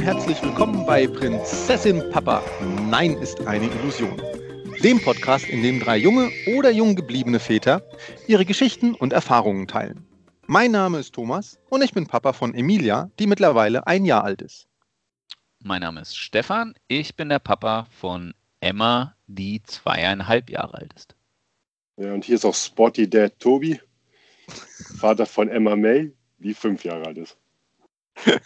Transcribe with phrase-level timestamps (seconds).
[0.00, 2.42] Und herzlich willkommen bei Prinzessin Papa.
[2.88, 4.16] Nein ist eine Illusion.
[4.82, 7.82] Dem Podcast, in dem drei junge oder jung gebliebene Väter
[8.26, 10.06] ihre Geschichten und Erfahrungen teilen.
[10.46, 14.40] Mein Name ist Thomas und ich bin Papa von Emilia, die mittlerweile ein Jahr alt
[14.40, 14.68] ist.
[15.62, 21.14] Mein Name ist Stefan, ich bin der Papa von Emma, die zweieinhalb Jahre alt ist.
[21.98, 23.78] Ja, und hier ist auch Sporty Dad Tobi,
[24.98, 27.36] Vater von Emma May, die fünf Jahre alt ist.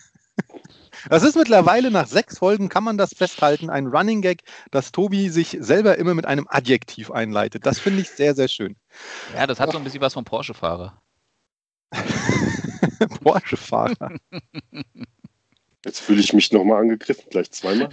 [1.09, 5.29] Das ist mittlerweile nach sechs Folgen, kann man das festhalten, ein Running Gag, dass Tobi
[5.29, 7.67] sich selber immer mit einem Adjektiv einleitet.
[7.67, 8.77] Das finde ich sehr, sehr schön.
[9.35, 11.01] Ja, das hat so ein bisschen was vom Porsche-Fahrer.
[13.23, 14.17] Porsche-Fahrer.
[15.85, 17.91] Jetzt fühle ich mich nochmal angegriffen, gleich zweimal.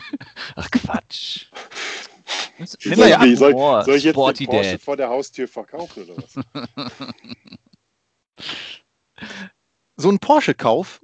[0.55, 1.47] Ach Quatsch.
[2.65, 4.81] Soll, ja ich, soll, soll, ich jetzt Sporty den Porsche Dad.
[4.81, 6.35] vor der Haustür verkaufen oder was?
[9.97, 11.01] So ein Porsche-Kauf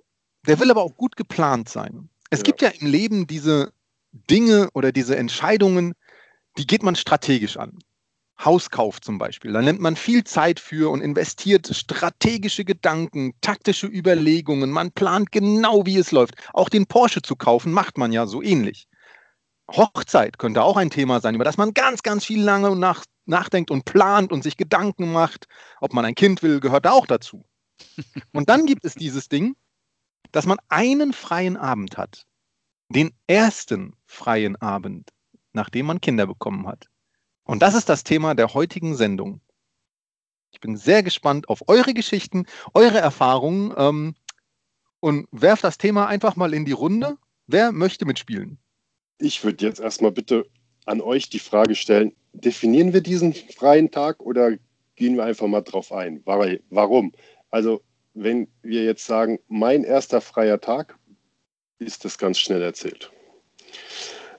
[0.47, 2.09] der will aber auch gut geplant sein.
[2.29, 2.43] Es ja.
[2.43, 3.71] gibt ja im Leben diese
[4.11, 5.93] Dinge oder diese Entscheidungen,
[6.57, 7.77] die geht man strategisch an.
[8.43, 9.51] Hauskauf zum Beispiel.
[9.51, 14.69] Da nimmt man viel Zeit für und investiert strategische Gedanken, taktische Überlegungen.
[14.69, 16.35] Man plant genau, wie es läuft.
[16.53, 18.87] Auch den Porsche zu kaufen, macht man ja so ähnlich.
[19.71, 23.71] Hochzeit könnte auch ein Thema sein, über das man ganz, ganz viel lange nach, nachdenkt
[23.71, 25.47] und plant und sich Gedanken macht.
[25.81, 27.43] Ob man ein Kind will, gehört da auch dazu.
[28.33, 29.55] Und dann gibt es dieses Ding,
[30.31, 32.25] dass man einen freien Abend hat.
[32.89, 35.11] Den ersten freien Abend,
[35.53, 36.87] nachdem man Kinder bekommen hat.
[37.43, 39.41] Und das ist das Thema der heutigen Sendung.
[40.51, 44.15] Ich bin sehr gespannt auf eure Geschichten, eure Erfahrungen ähm,
[44.99, 47.17] und werf das Thema einfach mal in die Runde.
[47.47, 48.57] Wer möchte mitspielen?
[49.19, 50.49] Ich würde jetzt erstmal bitte
[50.85, 54.51] an euch die Frage stellen, definieren wir diesen freien Tag oder
[54.95, 56.21] gehen wir einfach mal drauf ein?
[56.25, 57.13] Warum?
[57.49, 57.81] Also
[58.17, 60.97] wenn wir jetzt sagen, mein erster freier Tag,
[61.79, 63.11] ist das ganz schnell erzählt.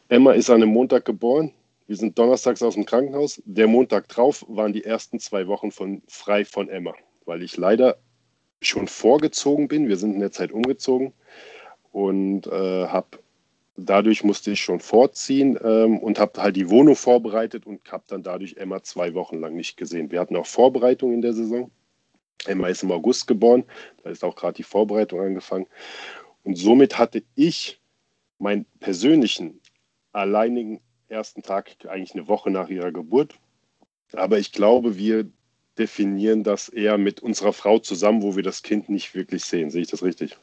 [0.08, 1.52] Emma ist an einem Montag geboren.
[1.86, 3.40] Wir sind donnerstags aus dem Krankenhaus.
[3.44, 6.94] Der Montag drauf waren die ersten zwei Wochen von, frei von Emma,
[7.24, 7.98] weil ich leider
[8.60, 9.88] schon vorgezogen bin.
[9.88, 11.12] Wir sind in der Zeit umgezogen
[11.92, 13.18] und äh, habe
[13.76, 18.24] dadurch musste ich schon vorziehen ähm, und habe halt die Wohnung vorbereitet und habe dann
[18.24, 20.10] dadurch Emma zwei Wochen lang nicht gesehen.
[20.10, 21.70] Wir hatten auch Vorbereitung in der Saison.
[22.46, 23.64] Emma ist im August geboren,
[24.02, 25.66] da ist auch gerade die Vorbereitung angefangen.
[26.44, 27.80] Und somit hatte ich
[28.38, 29.60] meinen persönlichen,
[30.12, 33.34] alleinigen ersten Tag eigentlich eine Woche nach ihrer Geburt.
[34.12, 35.26] Aber ich glaube, wir
[35.78, 39.70] definieren das eher mit unserer Frau zusammen, wo wir das Kind nicht wirklich sehen.
[39.70, 40.36] Sehe ich das richtig?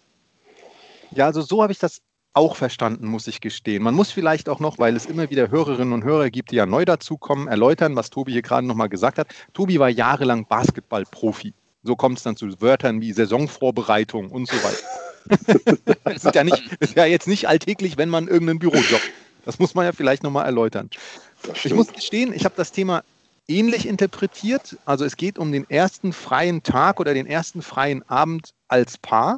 [1.12, 2.02] Ja, also so habe ich das
[2.34, 3.82] auch verstanden, muss ich gestehen.
[3.82, 6.66] Man muss vielleicht auch noch, weil es immer wieder Hörerinnen und Hörer gibt, die ja
[6.66, 9.28] neu dazukommen, erläutern, was Tobi hier gerade nochmal gesagt hat.
[9.54, 11.54] Tobi war jahrelang Basketballprofi.
[11.86, 15.96] So kommt es dann zu Wörtern wie Saisonvorbereitung und so weiter.
[16.04, 19.02] das ist ja, nicht, ist ja jetzt nicht alltäglich, wenn man irgendeinen Bürojob.
[19.46, 20.90] Das muss man ja vielleicht nochmal erläutern.
[21.64, 23.04] Ich muss gestehen, ich habe das Thema
[23.48, 24.78] ähnlich interpretiert.
[24.86, 29.38] Also es geht um den ersten freien Tag oder den ersten freien Abend als Paar.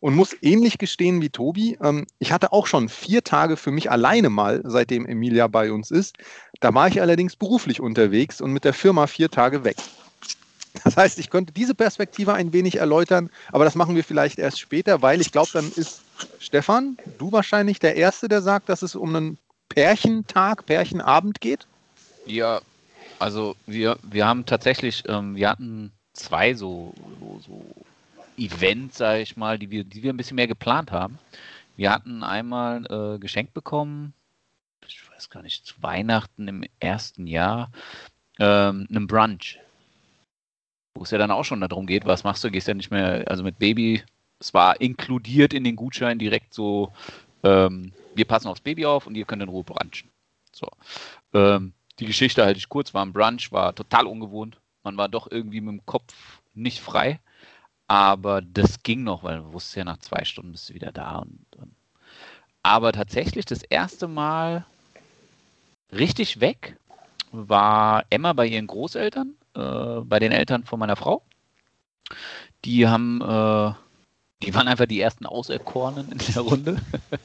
[0.00, 1.78] Und muss ähnlich gestehen wie Tobi.
[1.80, 5.92] Ähm, ich hatte auch schon vier Tage für mich alleine mal, seitdem Emilia bei uns
[5.92, 6.16] ist.
[6.60, 9.76] Da war ich allerdings beruflich unterwegs und mit der Firma vier Tage weg.
[10.84, 14.58] Das heißt, ich könnte diese Perspektive ein wenig erläutern, aber das machen wir vielleicht erst
[14.58, 16.02] später, weil ich glaube, dann ist
[16.38, 19.38] Stefan, du wahrscheinlich der Erste, der sagt, dass es um einen
[19.68, 21.66] Pärchentag, Pärchenabend geht.
[22.26, 22.60] Ja,
[23.18, 27.64] also wir, wir haben tatsächlich, ähm, wir hatten zwei so, so, so
[28.36, 31.18] Events, sage ich mal, die wir, die wir ein bisschen mehr geplant haben.
[31.76, 34.12] Wir hatten einmal äh, geschenkt bekommen,
[34.86, 37.70] ich weiß gar nicht, zu Weihnachten im ersten Jahr,
[38.38, 39.58] ähm, einen Brunch
[40.94, 43.24] wo es ja dann auch schon darum geht, was machst du, gehst ja nicht mehr,
[43.28, 44.02] also mit Baby,
[44.38, 46.92] es war inkludiert in den Gutschein direkt so,
[47.42, 50.10] ähm, wir passen aufs Baby auf und ihr könnt in Ruhe brunchen.
[50.52, 50.68] So.
[51.32, 54.58] Ähm, die Geschichte halte ich kurz, war ein Brunch, war total ungewohnt.
[54.82, 57.20] Man war doch irgendwie mit dem Kopf nicht frei.
[57.86, 61.18] Aber das ging noch, weil du wusstest ja, nach zwei Stunden bist du wieder da.
[61.18, 61.74] Und, und.
[62.62, 64.64] Aber tatsächlich das erste Mal
[65.92, 66.76] richtig weg
[67.32, 71.22] war Emma bei ihren Großeltern äh, bei den Eltern von meiner Frau.
[72.64, 73.72] Die haben, äh,
[74.42, 76.76] die waren einfach die ersten Auserkorenen in der Runde,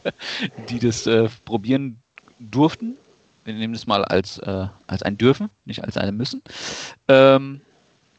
[0.69, 2.01] die das äh, probieren
[2.39, 2.97] durften.
[3.45, 6.41] Wir nehmen das mal als, äh, als ein Dürfen, nicht als ein Müssen.
[7.07, 7.61] Ähm,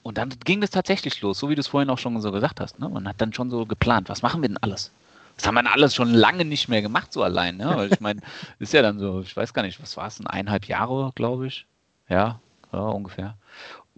[0.03, 2.61] und dann ging das tatsächlich los, so wie du es vorhin auch schon so gesagt
[2.61, 2.79] hast.
[2.79, 2.89] Ne?
[2.89, 4.91] Man hat dann schon so geplant, was machen wir denn alles?
[5.37, 7.59] Das haben wir alles schon lange nicht mehr gemacht, so allein.
[7.59, 7.71] Ne?
[7.77, 8.23] Weil ich meine,
[8.59, 11.67] ist ja dann so, ich weiß gar nicht, was war es, eineinhalb Jahre, glaube ich.
[12.09, 12.41] Ja,
[12.73, 13.37] ja, ungefähr.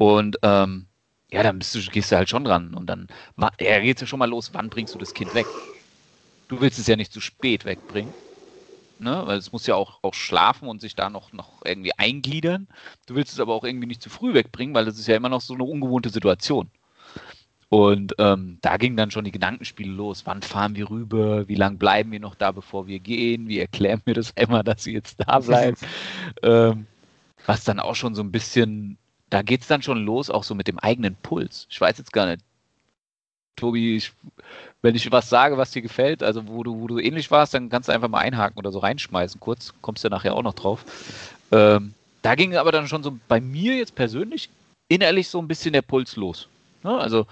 [0.01, 0.87] Und ähm,
[1.31, 2.73] ja, dann bist du, gehst du halt schon dran.
[2.73, 3.07] Und dann
[3.61, 5.45] ja, geht es ja schon mal los, wann bringst du das Kind weg?
[6.49, 8.15] Du willst es ja nicht zu spät wegbringen.
[8.99, 9.23] Ne?
[9.27, 12.67] Weil es muss ja auch, auch schlafen und sich da noch, noch irgendwie eingliedern.
[13.05, 15.29] Du willst es aber auch irgendwie nicht zu früh wegbringen, weil das ist ja immer
[15.29, 16.71] noch so eine ungewohnte Situation.
[17.69, 20.23] Und ähm, da gingen dann schon die Gedankenspiele los.
[20.25, 21.47] Wann fahren wir rüber?
[21.47, 23.49] Wie lange bleiben wir noch da, bevor wir gehen?
[23.49, 25.77] Wie erklären wir das immer, dass sie jetzt da bleiben?
[26.43, 26.87] ähm,
[27.45, 28.97] was dann auch schon so ein bisschen,
[29.31, 31.67] da geht es dann schon los, auch so mit dem eigenen Puls.
[31.71, 32.43] Ich weiß jetzt gar nicht,
[33.57, 34.13] Tobi, ich,
[34.83, 37.69] wenn ich was sage, was dir gefällt, also wo du, wo du ähnlich warst, dann
[37.69, 40.55] kannst du einfach mal einhaken oder so reinschmeißen, kurz, kommst du ja nachher auch noch
[40.55, 40.85] drauf.
[41.53, 44.51] Ähm, da ging aber dann schon so bei mir jetzt persönlich
[44.89, 46.49] innerlich so ein bisschen der Puls los.
[46.83, 46.97] Ne?
[46.97, 47.27] Also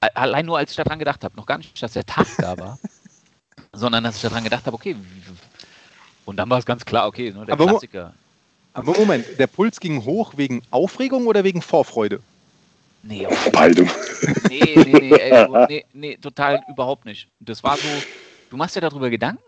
[0.00, 2.78] allein nur als ich daran gedacht habe, noch gar nicht, dass der Tag da war,
[3.72, 4.96] sondern dass ich daran gedacht habe, okay,
[6.24, 8.14] und dann war es ganz klar, okay, ne, der aber Klassiker.
[8.78, 12.20] Aber Moment, der Puls ging hoch wegen Aufregung oder wegen Vorfreude?
[13.02, 13.86] Nee, Beide.
[14.48, 17.28] Nee, nee, nee, ey, nee, nee, total überhaupt nicht.
[17.40, 17.88] Das war so,
[18.50, 19.42] du machst dir darüber Gedanken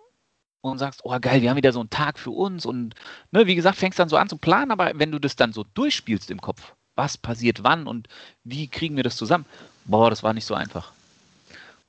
[0.63, 2.95] und sagst, oh geil, wir haben wieder so einen Tag für uns und
[3.31, 5.65] ne, wie gesagt, fängst dann so an zu planen, aber wenn du das dann so
[5.75, 8.09] durchspielst im Kopf, was passiert wann und
[8.45, 9.47] wie kriegen wir das zusammen,
[9.85, 10.93] boah, das war nicht so einfach.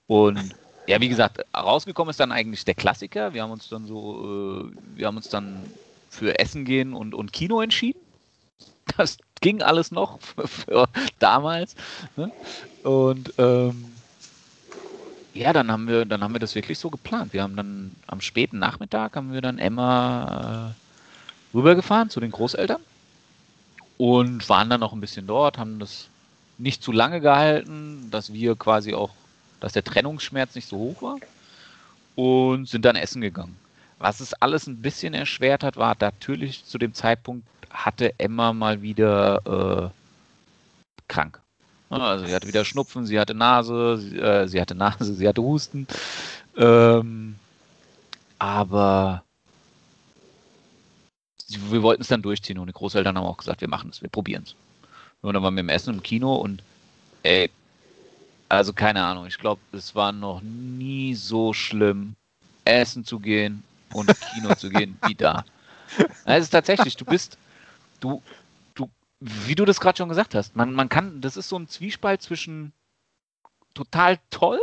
[0.07, 0.55] Und
[0.87, 3.33] ja, wie gesagt, rausgekommen ist dann eigentlich der Klassiker.
[3.33, 5.63] Wir haben uns dann so, äh, wir haben uns dann
[6.11, 7.99] für Essen gehen und, und Kino entschieden.
[8.97, 11.75] Das ging alles noch für, für damals.
[12.17, 12.31] Ne?
[12.83, 13.85] Und ähm,
[15.33, 17.31] ja, dann haben wir, dann haben wir das wirklich so geplant.
[17.31, 20.73] Wir haben dann am späten Nachmittag haben wir dann Emma
[21.53, 22.81] äh, rübergefahren zu den Großeltern
[23.97, 26.09] und waren dann noch ein bisschen dort, haben das
[26.57, 29.11] nicht zu lange gehalten, dass wir quasi auch,
[29.61, 31.17] dass der Trennungsschmerz nicht so hoch war
[32.15, 33.60] und sind dann essen gegangen.
[34.01, 38.81] Was es alles ein bisschen erschwert hat, war natürlich zu dem Zeitpunkt hatte Emma mal
[38.81, 41.39] wieder äh, krank.
[41.89, 45.43] Also sie hatte wieder Schnupfen, sie hatte Nase, sie, äh, sie hatte Nase, sie hatte
[45.43, 45.85] Husten.
[46.57, 47.35] Ähm,
[48.39, 49.23] aber
[51.47, 54.09] wir wollten es dann durchziehen und die Großeltern haben auch gesagt, wir machen es, wir
[54.09, 54.55] probieren es.
[55.21, 56.63] Und dann waren wir im Essen im Kino und
[57.21, 57.51] ey,
[58.49, 62.15] also keine Ahnung, ich glaube, es war noch nie so schlimm,
[62.65, 65.43] essen zu gehen und Kino zu gehen wie da.
[66.25, 67.37] Es ist tatsächlich, du bist,
[67.99, 68.21] du,
[68.75, 68.89] du,
[69.19, 72.21] wie du das gerade schon gesagt hast, man, man kann, das ist so ein Zwiespalt
[72.21, 72.71] zwischen
[73.73, 74.59] total toll,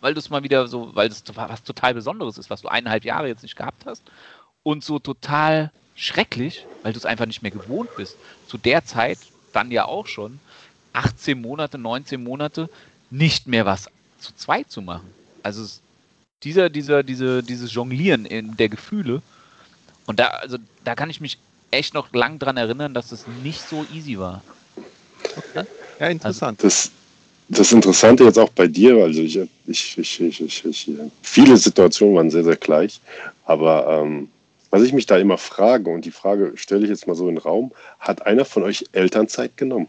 [0.00, 3.04] weil du es mal wieder so, weil es was total Besonderes ist, was du eineinhalb
[3.04, 4.02] Jahre jetzt nicht gehabt hast,
[4.62, 8.16] und so total schrecklich, weil du es einfach nicht mehr gewohnt bist.
[8.46, 9.18] Zu der Zeit
[9.52, 10.38] dann ja auch schon
[10.92, 12.68] 18 Monate, 19 Monate
[13.10, 15.10] nicht mehr was zu zweit zu machen.
[15.42, 15.80] Also
[16.42, 19.22] dieser, dieser, diese, dieses Jonglieren in der Gefühle.
[20.06, 21.38] Und da, also da kann ich mich
[21.70, 24.42] echt noch lang dran erinnern, dass es nicht so easy war.
[25.36, 25.66] Okay.
[26.00, 26.62] Ja, interessant.
[26.62, 26.90] Also, das,
[27.48, 30.90] das Interessante jetzt auch bei dir, also ich, ich, ich, ich, ich, ich
[31.22, 33.00] viele Situationen waren sehr, sehr gleich,
[33.44, 34.28] aber ähm,
[34.70, 37.36] was ich mich da immer frage, und die Frage stelle ich jetzt mal so in
[37.36, 39.88] den Raum, hat einer von euch Elternzeit genommen?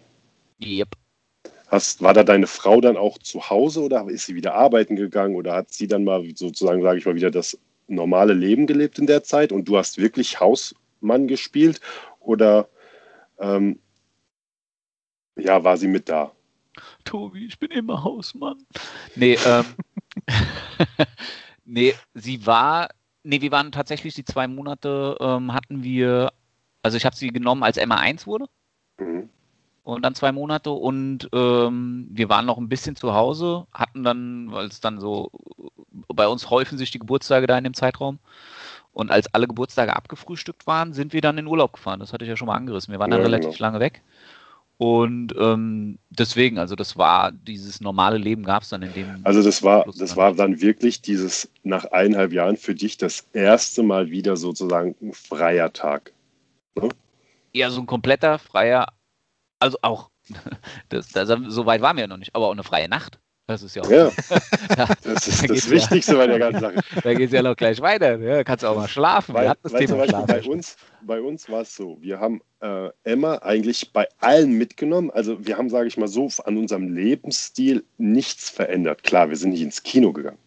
[0.61, 0.95] Yep.
[1.69, 5.35] Hast, war da deine Frau dann auch zu Hause oder ist sie wieder arbeiten gegangen
[5.35, 7.57] oder hat sie dann mal sozusagen, sage ich mal, wieder das
[7.87, 11.79] normale Leben gelebt in der Zeit und du hast wirklich Hausmann gespielt
[12.19, 12.69] oder
[13.39, 13.79] ähm,
[15.37, 16.31] ja, war sie mit da?
[17.05, 18.65] Tobi, ich bin immer Hausmann.
[19.15, 19.65] Nee, ähm,
[21.65, 22.89] nee, sie war
[23.23, 26.31] Nee, wir waren tatsächlich die zwei Monate, ähm, hatten wir,
[26.81, 28.45] also ich habe sie genommen, als Emma 1 wurde.
[28.97, 29.29] Mhm.
[29.89, 34.51] Und dann zwei Monate und ähm, wir waren noch ein bisschen zu Hause, hatten dann,
[34.51, 35.31] weil es dann so,
[36.07, 38.19] bei uns häufen sich die Geburtstage da in dem Zeitraum.
[38.93, 41.99] Und als alle Geburtstage abgefrühstückt waren, sind wir dann in Urlaub gefahren.
[41.99, 42.91] Das hatte ich ja schon mal angerissen.
[42.91, 43.61] Wir waren dann ja, relativ genau.
[43.61, 44.01] lange weg.
[44.77, 49.19] Und ähm, deswegen, also das war dieses normale Leben gab es dann in dem.
[49.23, 53.83] Also das war, das war dann wirklich dieses nach eineinhalb Jahren für dich das erste
[53.83, 56.13] Mal wieder sozusagen ein freier Tag.
[56.75, 56.89] Ne?
[57.51, 58.87] Ja, so ein kompletter freier,
[59.59, 60.09] also auch,
[60.89, 63.19] das, das, so weit waren wir ja noch nicht, aber auch eine freie Nacht.
[63.47, 63.89] Das ist ja auch.
[63.89, 64.11] Ja,
[64.77, 66.75] Ja, das ist Da das Wichtigste bei der ganzen Sache.
[67.03, 68.19] da geht es ja noch gleich weiter.
[68.19, 69.33] Ja, kannst auch mal schlafen.
[69.33, 70.27] Weil, Wir hatten das Thema Beispiel Schlafen.
[70.27, 75.09] bei uns, bei uns war es so, wir haben äh, Emma eigentlich bei allen mitgenommen.
[75.09, 79.01] Also wir haben, sage ich mal so, an unserem Lebensstil nichts verändert.
[79.03, 80.37] Klar, wir sind nicht ins Kino gegangen.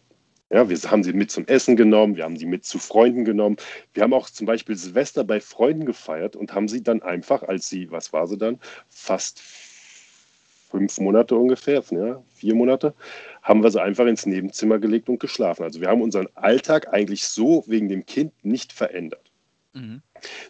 [0.53, 3.57] Ja, wir haben sie mit zum Essen genommen, wir haben sie mit zu Freunden genommen.
[3.95, 7.67] Wir haben auch zum Beispiel Silvester bei Freunden gefeiert und haben sie dann einfach, als
[7.69, 9.41] sie, was war sie dann, fast
[10.69, 12.93] fünf Monate ungefähr, ja, vier Monate,
[13.41, 15.63] haben wir sie einfach ins Nebenzimmer gelegt und geschlafen.
[15.63, 19.32] Also wir haben unseren Alltag eigentlich so wegen dem Kind nicht verändert.
[19.73, 20.03] Mhm.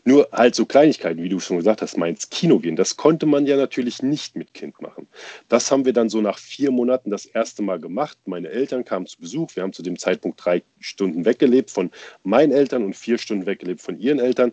[0.04, 3.26] Nur halt so Kleinigkeiten, wie du schon gesagt hast, mal ins Kino gehen, das konnte
[3.26, 5.08] man ja natürlich nicht mit Kind machen.
[5.48, 8.18] Das haben wir dann so nach vier Monaten das erste Mal gemacht.
[8.26, 9.56] Meine Eltern kamen zu Besuch.
[9.56, 11.90] Wir haben zu dem Zeitpunkt drei Stunden weggelebt von
[12.24, 14.52] meinen Eltern und vier Stunden weggelebt von ihren Eltern.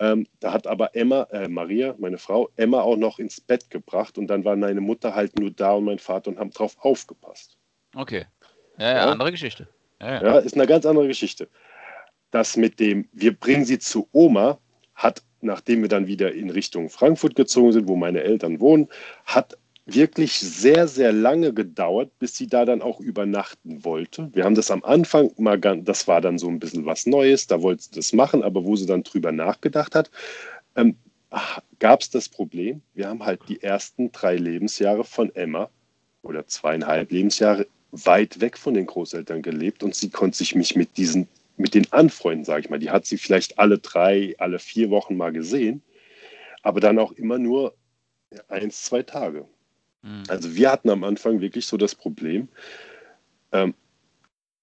[0.00, 4.18] Ähm, da hat aber Emma, äh, Maria, meine Frau, Emma auch noch ins Bett gebracht
[4.18, 7.56] und dann war meine Mutter halt nur da und mein Vater und haben drauf aufgepasst.
[7.94, 8.24] Okay.
[8.78, 9.12] Ja, ja, Ja.
[9.12, 9.68] andere Geschichte.
[10.00, 10.22] Ja, ja.
[10.22, 11.48] Ja, ist eine ganz andere Geschichte.
[12.30, 14.58] Das mit dem, wir bringen sie zu Oma,
[14.94, 18.88] hat, nachdem wir dann wieder in Richtung Frankfurt gezogen sind, wo meine Eltern wohnen,
[19.24, 19.56] hat
[19.86, 24.30] wirklich sehr, sehr lange gedauert, bis sie da dann auch übernachten wollte.
[24.32, 27.62] Wir haben das am Anfang mal, das war dann so ein bisschen was Neues, da
[27.62, 30.10] wollte sie das machen, aber wo sie dann drüber nachgedacht hat,
[30.76, 30.96] ähm,
[31.78, 35.68] gab es das Problem, wir haben halt die ersten drei Lebensjahre von Emma
[36.22, 40.96] oder zweieinhalb Lebensjahre weit weg von den Großeltern gelebt und sie konnte sich mich mit
[40.96, 41.28] diesen,
[41.60, 45.16] mit den anfreunden, sage ich mal, die hat sie vielleicht alle drei, alle vier Wochen
[45.16, 45.82] mal gesehen,
[46.62, 47.74] aber dann auch immer nur
[48.48, 49.46] eins, zwei Tage.
[50.02, 50.24] Mhm.
[50.28, 52.48] Also wir hatten am Anfang wirklich so das Problem,
[53.52, 53.74] ähm,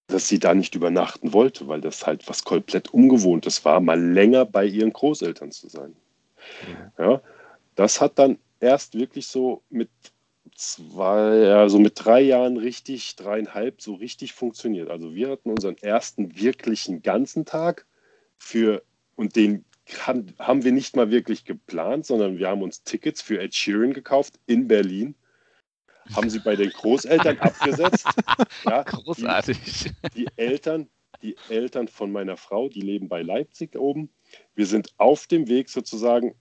[0.08, 4.46] dass sie da nicht übernachten wollte, weil das halt was komplett Ungewohntes war, mal länger
[4.46, 5.96] bei ihren Großeltern zu sein.
[6.98, 7.22] Ja,
[7.76, 9.90] das hat dann erst wirklich so mit
[10.58, 14.90] zwei, ja, so mit drei Jahren richtig, dreieinhalb, so richtig funktioniert.
[14.90, 17.86] Also wir hatten unseren ersten wirklichen ganzen Tag
[18.38, 18.84] für,
[19.16, 19.66] und den
[20.02, 23.94] haben, haben wir nicht mal wirklich geplant, sondern wir haben uns Tickets für Ed Sheeran
[23.94, 25.16] gekauft in Berlin,
[26.14, 28.08] haben sie bei den Großeltern abgesetzt.
[28.66, 29.92] Ja, die, Großartig.
[30.16, 30.90] die Eltern,
[31.22, 34.10] die Eltern von meiner Frau, die leben bei Leipzig oben.
[34.56, 36.36] Wir sind auf dem Weg sozusagen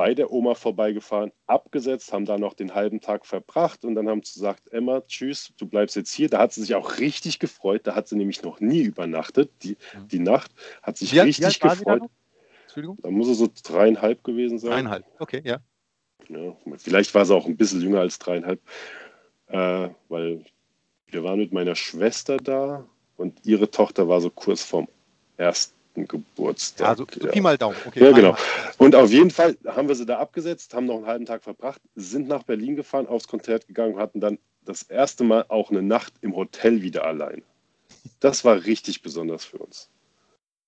[0.00, 4.22] bei der Oma vorbeigefahren, abgesetzt, haben da noch den halben Tag verbracht und dann haben
[4.22, 6.30] sie gesagt, Emma, tschüss, du bleibst jetzt hier.
[6.30, 7.82] Da hat sie sich auch richtig gefreut.
[7.84, 9.76] Da hat sie nämlich noch nie übernachtet, die,
[10.10, 10.52] die Nacht.
[10.82, 12.04] Hat sich wie richtig da gefreut.
[12.62, 12.96] Entschuldigung?
[13.02, 14.70] Da muss er so dreieinhalb gewesen sein.
[14.70, 15.04] Dreieinhalb.
[15.18, 15.58] Okay, ja.
[16.30, 18.62] Ja, vielleicht war sie auch ein bisschen jünger als dreieinhalb,
[19.48, 20.46] äh, weil
[21.08, 22.86] wir waren mit meiner Schwester da
[23.18, 24.88] und ihre Tochter war so kurz vorm
[25.36, 25.78] ersten
[26.08, 26.88] Geburtstag.
[26.88, 27.32] Ja, so, so ja.
[27.32, 27.76] Pi mal Daumen.
[27.86, 28.36] Okay, Ja, genau.
[28.78, 31.80] Und auf jeden Fall haben wir sie da abgesetzt, haben noch einen halben Tag verbracht,
[31.94, 35.82] sind nach Berlin gefahren, aufs Konzert gegangen und hatten dann das erste Mal auch eine
[35.82, 37.42] Nacht im Hotel wieder allein.
[38.20, 39.88] Das war richtig besonders für uns.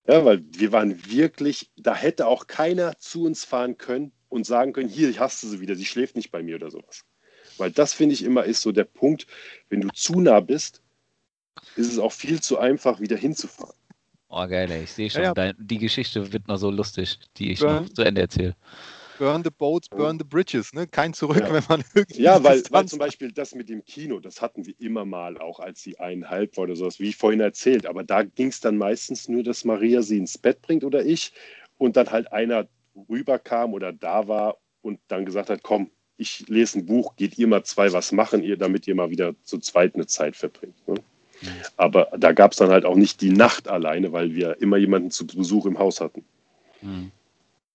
[0.06, 4.72] Ja, weil wir waren wirklich, da hätte auch keiner zu uns fahren können und sagen
[4.72, 7.04] können, hier, ich hasse sie wieder, sie schläft nicht bei mir oder sowas.
[7.58, 9.26] Weil das, finde ich, immer ist so der Punkt,
[9.68, 10.82] wenn du zu nah bist,
[11.76, 13.74] ist es auch viel zu einfach, wieder hinzufahren.
[14.34, 14.84] Oh, geil, ey.
[14.84, 15.34] Ich sehe schon, Ja, ja.
[15.34, 17.80] Dein, die Geschichte wird noch so lustig, die ich Ja.
[17.80, 18.56] noch zu Ende erzähle.
[19.18, 20.72] Burn the boats, burn the bridges.
[20.72, 20.86] Ne?
[20.86, 21.52] Kein Zurück, Ja.
[21.52, 22.22] wenn man irgendwie.
[22.22, 25.60] Ja, weil, weil zum Beispiel das mit dem Kino, das hatten wir immer mal, auch
[25.60, 27.84] als sie eineinhalb war oder sowas, wie ich vorhin erzählt.
[27.86, 31.32] Aber da ging es dann meistens nur, dass Maria sie ins Bett bringt oder ich
[31.76, 32.66] und dann halt einer
[33.10, 37.46] rüberkam oder da war und dann gesagt hat, komm, ich lese ein Buch, geht ihr
[37.48, 40.88] mal zwei was machen, ihr, damit ihr mal wieder zu zweit eine Zeit verbringt.
[40.88, 40.94] Ne?
[41.76, 45.10] Aber da gab es dann halt auch nicht die Nacht alleine, weil wir immer jemanden
[45.10, 46.24] zu Besuch im Haus hatten.
[46.80, 47.10] Mhm.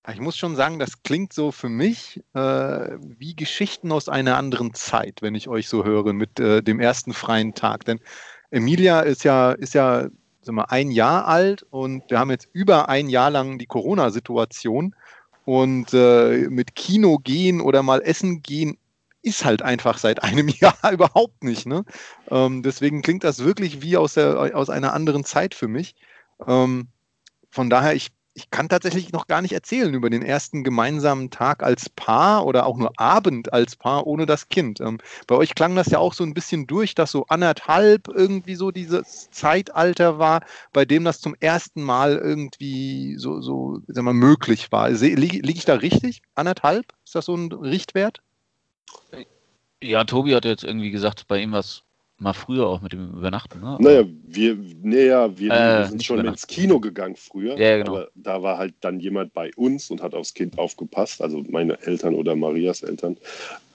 [0.09, 4.73] Ich muss schon sagen, das klingt so für mich äh, wie Geschichten aus einer anderen
[4.73, 7.83] Zeit, wenn ich euch so höre mit äh, dem ersten freien Tag.
[7.83, 7.99] Denn
[8.49, 10.07] Emilia ist ja, ist ja
[10.41, 14.95] sag mal, ein Jahr alt und wir haben jetzt über ein Jahr lang die Corona-Situation.
[15.43, 18.77] Und äh, mit Kino gehen oder mal essen gehen
[19.27, 21.65] ist halt einfach seit einem Jahr überhaupt nicht.
[21.65, 21.83] Ne?
[22.29, 25.95] Ähm, deswegen klingt das wirklich wie aus, der, aus einer anderen Zeit für mich.
[26.47, 26.87] Ähm,
[27.49, 31.61] von daher, ich, ich kann tatsächlich noch gar nicht erzählen über den ersten gemeinsamen Tag
[31.61, 34.79] als Paar oder auch nur Abend als Paar ohne das Kind.
[34.79, 38.55] Ähm, bei euch klang das ja auch so ein bisschen durch, dass so anderthalb irgendwie
[38.55, 40.41] so dieses Zeitalter war,
[40.71, 44.89] bei dem das zum ersten Mal irgendwie so, so sag mal, möglich war.
[44.89, 46.21] Liege lieg ich da richtig?
[46.35, 46.85] Anderthalb?
[47.03, 48.21] Ist das so ein Richtwert?
[49.81, 51.83] Ja, Tobi hat jetzt irgendwie gesagt, bei ihm war es
[52.19, 53.77] mal früher auch mit dem Übernachten, ne?
[53.79, 57.57] Naja, wir, naja, wir, Äh, sind schon ins Kino gegangen früher.
[57.59, 57.91] Ja, genau.
[57.91, 61.79] Aber da war halt dann jemand bei uns und hat aufs Kind aufgepasst, also meine
[61.81, 63.17] Eltern oder Marias Eltern.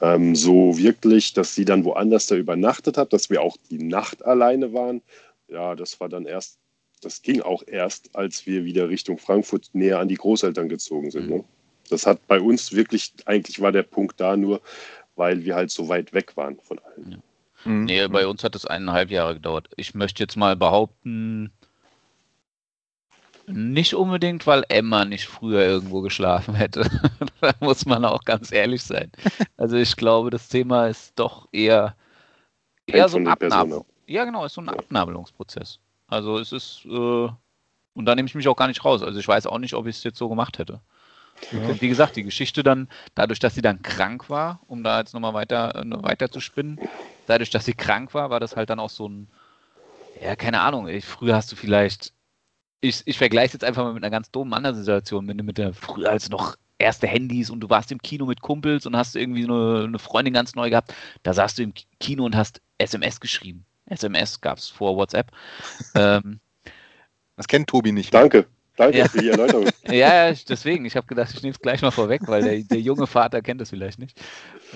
[0.00, 4.24] Ähm, so wirklich, dass sie dann woanders da übernachtet hat, dass wir auch die Nacht
[4.24, 5.02] alleine waren.
[5.46, 6.58] Ja, das war dann erst,
[7.00, 11.26] das ging auch erst, als wir wieder Richtung Frankfurt näher an die Großeltern gezogen sind.
[11.26, 11.36] Mhm.
[11.36, 11.44] Ne?
[11.90, 14.60] Das hat bei uns wirklich, eigentlich war der Punkt da nur,
[15.16, 17.22] weil wir halt so weit weg waren von allen.
[17.64, 17.84] Mhm.
[17.84, 19.68] Nee, bei uns hat es eineinhalb Jahre gedauert.
[19.76, 21.52] Ich möchte jetzt mal behaupten,
[23.46, 26.88] nicht unbedingt, weil Emma nicht früher irgendwo geschlafen hätte.
[27.40, 29.10] da muss man auch ganz ehrlich sein.
[29.56, 31.94] Also ich glaube, das Thema ist doch eher,
[32.86, 33.86] eher so ein Abnabelung.
[34.06, 35.78] Ja, genau, ist so ein Abnabelungsprozess.
[36.08, 37.28] Also es ist, äh,
[37.94, 39.02] und da nehme ich mich auch gar nicht raus.
[39.02, 40.80] Also ich weiß auch nicht, ob ich es jetzt so gemacht hätte.
[41.50, 45.12] Und wie gesagt, die Geschichte dann, dadurch, dass sie dann krank war, um da jetzt
[45.12, 46.80] nochmal weiter, äh, weiter zu spinnen,
[47.26, 49.28] dadurch, dass sie krank war, war das halt dann auch so ein,
[50.20, 52.12] ja, keine Ahnung, ich, früher hast du vielleicht,
[52.80, 55.44] ich, ich vergleiche es jetzt einfach mal mit einer ganz dummen anderen Situation, wenn du
[55.44, 58.96] mit der, früher als noch erste Handys und du warst im Kino mit Kumpels und
[58.96, 62.60] hast irgendwie eine, eine Freundin ganz neu gehabt, da saßt du im Kino und hast
[62.78, 63.64] SMS geschrieben.
[63.86, 65.30] SMS gab es vor WhatsApp.
[65.94, 66.40] ähm,
[67.36, 68.12] Das kennt Tobi nicht.
[68.12, 68.46] Danke,
[68.76, 69.08] danke Ja.
[69.08, 69.68] für die Erläuterung.
[69.88, 70.84] ja, deswegen.
[70.84, 73.60] Ich habe gedacht, ich nehme es gleich mal vorweg, weil der, der junge Vater kennt
[73.60, 74.20] das vielleicht nicht.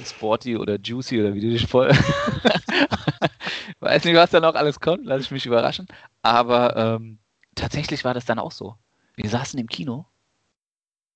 [0.04, 1.90] Sporty oder Juicy oder wie du dich voll.
[3.80, 5.86] Weiß nicht, was da noch alles kommt, lass ich mich überraschen.
[6.22, 7.18] Aber ähm,
[7.54, 8.76] tatsächlich war das dann auch so.
[9.16, 10.06] Wir saßen im Kino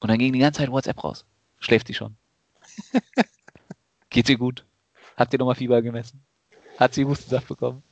[0.00, 1.24] und dann ging die ganze Zeit WhatsApp raus.
[1.58, 2.16] Schläft sie schon?
[4.10, 4.64] Geht's ihr gut?
[5.16, 6.22] Habt ihr nochmal Fieber gemessen?
[6.78, 7.82] Hat sie Hustensaft bekommen?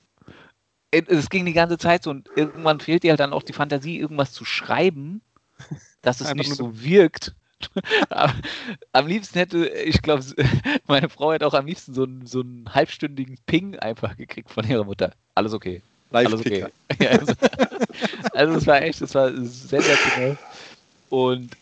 [0.90, 3.52] Es- Es ging die ganze Zeit so und irgendwann fehlt dir halt dann auch die
[3.52, 5.20] Fantasie, irgendwas zu schreiben,
[6.02, 7.34] dass es nicht so wirkt.
[8.92, 10.22] Am liebsten hätte, ich glaube,
[10.86, 14.64] meine Frau hätte auch am liebsten so einen, so einen halbstündigen Ping einfach gekriegt von
[14.68, 15.12] ihrer Mutter.
[15.34, 15.82] Alles okay.
[16.28, 16.60] Alles okay.
[17.00, 17.34] Ja, also,
[18.32, 20.38] also es war echt, es war sensationell.
[21.08, 21.56] Und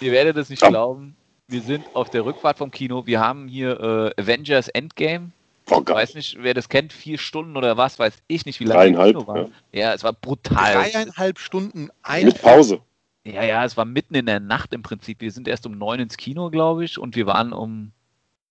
[0.00, 1.16] ihr werdet es nicht glauben,
[1.46, 3.06] wir sind auf der Rückfahrt vom Kino.
[3.06, 3.80] Wir haben hier
[4.16, 5.30] äh, Avengers Endgame.
[5.70, 8.64] Oh Ich weiß nicht, wer das kennt, vier Stunden oder was, weiß ich nicht, wie
[8.64, 9.54] lange Dreieinhalb, Kino waren.
[9.72, 10.90] Ja, es war brutal.
[10.90, 12.80] Dreieinhalb Stunden ein Mit Pause.
[13.24, 15.20] Ja, ja, es war mitten in der Nacht im Prinzip.
[15.20, 17.92] Wir sind erst um neun ins Kino, glaube ich, und wir waren um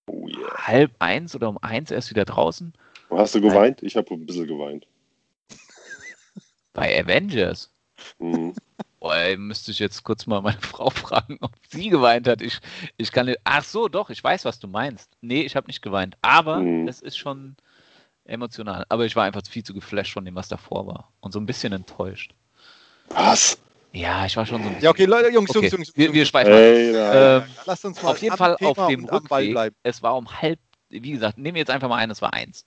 [0.06, 0.66] Oh yeah.
[0.66, 2.72] halb eins oder um eins erst wieder draußen.
[3.10, 3.82] Hast du geweint?
[3.82, 4.86] Ich habe ein bisschen geweint.
[6.72, 7.70] Bei Avengers.
[8.18, 8.54] Mhm.
[9.00, 12.42] Boah, ey, müsste ich jetzt kurz mal meine Frau fragen, ob sie geweint hat.
[12.42, 12.58] Ich,
[12.96, 13.38] ich kann nicht.
[13.44, 15.10] Ach so, doch, ich weiß, was du meinst.
[15.20, 16.16] Nee, ich habe nicht geweint.
[16.22, 16.88] Aber Mhm.
[16.88, 17.56] es ist schon
[18.24, 18.84] emotional.
[18.88, 21.12] Aber ich war einfach viel zu geflasht von dem, was davor war.
[21.20, 22.34] Und so ein bisschen enttäuscht.
[23.10, 23.58] Was?
[23.92, 24.84] Ja, ich war schon so ein bisschen.
[24.84, 25.92] Ja, okay, Leute, Jungs, Okay, Jungs, Jungs.
[25.96, 26.52] wir, Jungs, wir schweifen.
[26.52, 26.58] ab.
[26.58, 27.42] Ey, nein.
[27.42, 29.52] Ähm, Lasst uns mal auf jeden Fall Thema auf dem Rückweg.
[29.52, 29.76] bleiben.
[29.82, 30.58] Es war um halb,
[30.90, 32.66] wie gesagt, nehmen wir jetzt einfach mal ein, es war eins.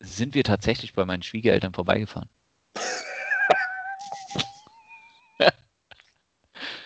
[0.00, 2.28] Sind wir tatsächlich bei meinen Schwiegereltern vorbeigefahren?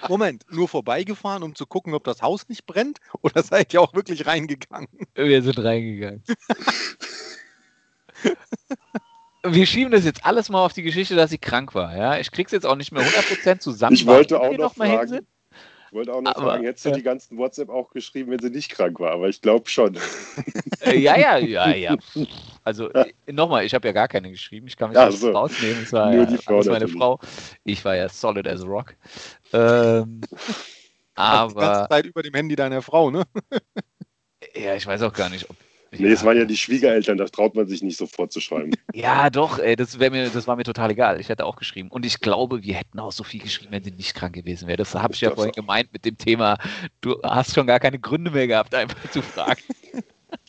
[0.08, 2.98] Moment, nur vorbeigefahren, um zu gucken, ob das Haus nicht brennt?
[3.22, 4.88] Oder seid ihr auch wirklich reingegangen?
[5.14, 6.22] Wir sind reingegangen.
[9.42, 11.96] Wir schieben das jetzt alles mal auf die Geschichte, dass sie krank war.
[11.96, 13.94] Ja, ich krieg's jetzt auch nicht mehr 100% zusammen.
[13.94, 15.08] Ich wollte auch wir noch mal hin fragen.
[15.08, 15.26] sind.
[15.90, 16.96] Ich wollte auch noch Aber, fragen, hättest du ja.
[16.96, 19.10] die ganzen WhatsApp auch geschrieben, wenn sie nicht krank war?
[19.12, 19.98] Aber ich glaube schon.
[20.82, 21.96] Äh, ja, ja, ja, ja.
[22.70, 24.68] Also äh, nochmal, ich habe ja gar keine geschrieben.
[24.68, 25.32] Ich kann mich das so.
[25.32, 25.82] rausnehmen.
[25.82, 26.86] Es war Nur ja die Frau meine.
[26.86, 27.18] Frau.
[27.64, 28.94] Ich war ja solid as a rock.
[29.52, 30.20] Ähm,
[31.16, 33.24] Also die ganze aber Zeit über dem Handy deiner Frau, ne?
[34.54, 35.56] ja, ich weiß auch gar nicht, ob.
[35.92, 38.70] Nee, es waren ja die Schwiegereltern, da traut man sich nicht sofort zu schreiben.
[38.94, 41.20] Ja, doch, ey, das, mir, das war mir total egal.
[41.20, 41.90] Ich hätte auch geschrieben.
[41.90, 44.76] Und ich glaube, wir hätten auch so viel geschrieben, wenn sie nicht krank gewesen wäre.
[44.76, 45.56] Das habe ich ja Das vorhin auch.
[45.56, 46.58] gemeint mit dem Thema.
[47.00, 49.60] Du hast schon gar keine Gründe mehr gehabt, einfach zu fragen.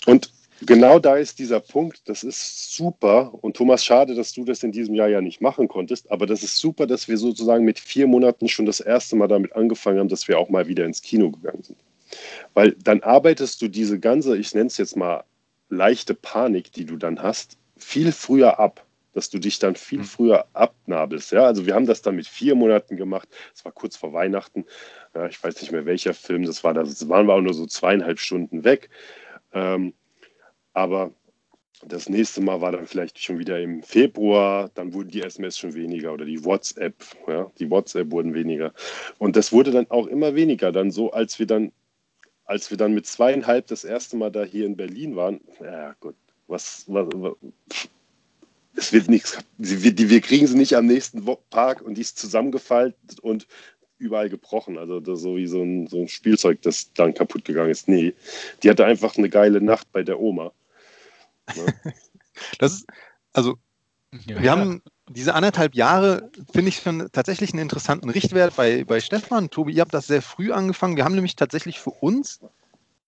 [0.06, 0.32] Und
[0.66, 3.34] genau da ist dieser Punkt, das ist super.
[3.42, 6.44] Und Thomas, schade, dass du das in diesem Jahr ja nicht machen konntest, aber das
[6.44, 10.10] ist super, dass wir sozusagen mit vier Monaten schon das erste Mal damit angefangen haben,
[10.10, 11.78] dass wir auch mal wieder ins Kino gegangen sind.
[12.54, 15.24] Weil dann arbeitest du diese ganze, ich nenne es jetzt mal
[15.70, 18.86] leichte Panik, die du dann hast, viel früher ab.
[19.14, 20.04] Dass du dich dann viel Mhm.
[20.06, 21.34] früher abnabelst.
[21.34, 21.44] Ja?
[21.44, 23.28] Also wir haben das dann mit vier Monaten gemacht.
[23.54, 24.64] Es war kurz vor Weihnachten.
[25.30, 26.74] Ich weiß nicht mehr welcher Film das war.
[26.74, 28.90] Das waren wir auch nur so zweieinhalb Stunden weg.
[29.52, 29.94] Ähm,
[30.74, 31.12] aber
[31.88, 35.74] das nächste Mal war dann vielleicht schon wieder im Februar, dann wurden die SMS schon
[35.74, 36.96] weniger oder die WhatsApp,
[37.28, 38.74] ja, die WhatsApp wurden weniger.
[39.18, 40.72] Und das wurde dann auch immer weniger.
[40.72, 41.72] Dann so, als wir dann,
[42.46, 46.16] als wir dann mit zweieinhalb das erste Mal da hier in Berlin waren, ja gut,
[46.48, 47.36] was, was, was
[48.76, 53.20] es wird nichts, die, wir kriegen sie nicht am nächsten Tag und die ist zusammengefaltet
[53.22, 53.48] und
[53.98, 54.78] überall gebrochen.
[54.78, 57.88] Also so wie so ein, so ein Spielzeug, das dann kaputt gegangen ist.
[57.88, 58.14] Nee,
[58.64, 60.52] die hatte einfach eine geile Nacht bei der Oma.
[61.56, 61.94] Ne?
[62.60, 62.86] Das ist,
[63.34, 63.58] also,
[64.26, 64.42] Ja.
[64.42, 69.50] wir haben diese anderthalb Jahre, finde ich schon tatsächlich einen interessanten Richtwert bei, bei Stefan.
[69.50, 70.96] Tobi, ihr habt das sehr früh angefangen.
[70.96, 72.40] Wir haben nämlich tatsächlich für uns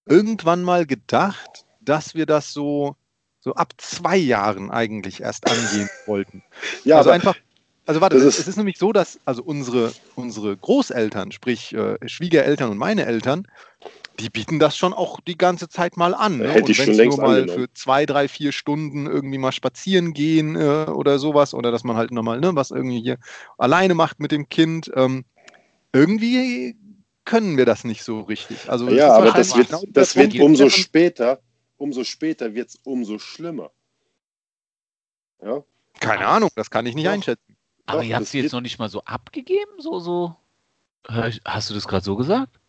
[0.06, 2.95] irgendwann mal gedacht, dass wir das so,
[3.39, 6.43] so ab zwei Jahren eigentlich erst angehen wollten.
[6.84, 7.36] Ja, also aber einfach,
[7.86, 11.98] also warte, das es ist- ist nämlich so, dass also unsere, unsere Großeltern, sprich äh,
[12.08, 13.46] Schwiegereltern und meine Eltern,
[14.19, 16.41] die bieten das schon auch die ganze Zeit mal an.
[16.41, 16.50] Ne?
[16.52, 17.67] Hätte und ich schon wenn's längst nur mal angenommen.
[17.67, 21.98] für zwei, drei, vier Stunden irgendwie mal spazieren gehen äh, oder sowas, oder dass man
[21.98, 23.17] halt nochmal ne, was irgendwie hier
[23.58, 25.26] alleine macht mit dem Kind, ähm,
[25.93, 26.76] irgendwie
[27.26, 28.69] können wir das nicht so richtig.
[28.69, 31.41] Also es ja, ist aber das wird, genau das wird umso später,
[31.78, 33.72] umso später wird es umso schlimmer.
[35.41, 35.63] Ja,
[36.00, 37.13] Keine Ahnung, das kann ich nicht Doch.
[37.13, 37.52] einschätzen.
[37.86, 39.72] Aber Doch, ihr habt sie jetzt noch nicht mal so abgegeben?
[39.80, 40.36] So, so.
[41.08, 42.60] Hast du das gerade so gesagt?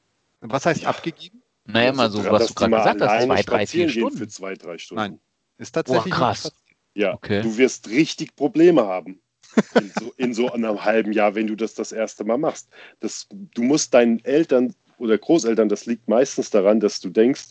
[0.41, 1.43] Was heißt abgegeben?
[1.67, 4.19] Naja, mal so, was du gerade gesagt hast, zwei, drei, vier Stunden.
[4.19, 5.03] Für zwei, drei Stunden.
[5.03, 5.21] Nein.
[5.57, 6.53] Ist tatsächlich Boah, krass.
[6.95, 7.43] Ja, Okay.
[7.43, 9.21] du wirst richtig Probleme haben.
[9.75, 12.69] In so, in so einem halben Jahr, wenn du das das erste Mal machst.
[12.99, 17.51] Das, du musst deinen Eltern oder Großeltern, das liegt meistens daran, dass du denkst,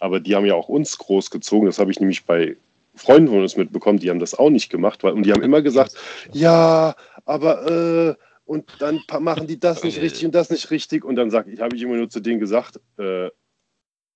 [0.00, 1.64] aber die haben ja auch uns großgezogen.
[1.64, 2.56] Das habe ich nämlich bei
[3.00, 5.02] Freunden von uns mitbekommen, die haben das auch nicht gemacht.
[5.02, 5.94] Weil, und die haben immer gesagt,
[6.32, 10.00] ja, aber äh, und dann machen die das nicht Äh.
[10.02, 11.04] richtig und das nicht richtig.
[11.04, 13.30] Und dann sag ich, habe ich immer nur zu denen gesagt, äh,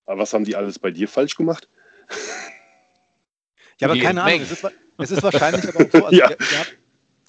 [0.06, 1.68] was haben die alles bei dir falsch gemacht?
[3.80, 4.42] Ja, aber keine Ahnung.
[4.42, 4.64] Es ist,
[4.98, 6.28] es ist wahrscheinlich aber auch so, also Ja.
[6.30, 6.76] ihr, ihr, habt,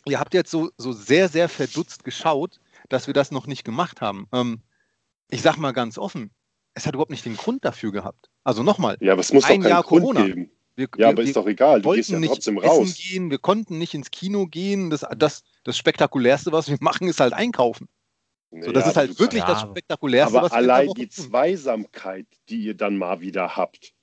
[0.06, 4.02] ihr habt jetzt so, so sehr, sehr verdutzt geschaut, dass wir das noch nicht gemacht
[4.02, 4.28] haben.
[4.34, 4.62] Ähm,
[5.30, 6.32] ich sag mal ganz offen,
[6.74, 8.30] es hat überhaupt nicht den Grund dafür gehabt.
[8.44, 10.26] Also nochmal, Ja, aber es muss Ein doch Jahr Grund Corona.
[10.26, 10.52] geben.
[10.76, 12.96] Wir, Ja, wir, aber ist doch egal, du gehst ja nicht trotzdem essen raus.
[12.98, 14.90] gehen, wir konnten nicht ins Kino gehen.
[14.90, 17.88] Das, das, das Spektakulärste, was wir machen, ist halt einkaufen.
[18.52, 21.10] So, das ist aber halt du- wirklich ja, das Spektakulärste, Aber allein die.
[21.10, 23.94] Zweisamkeit, die ihr dann mal wieder habt,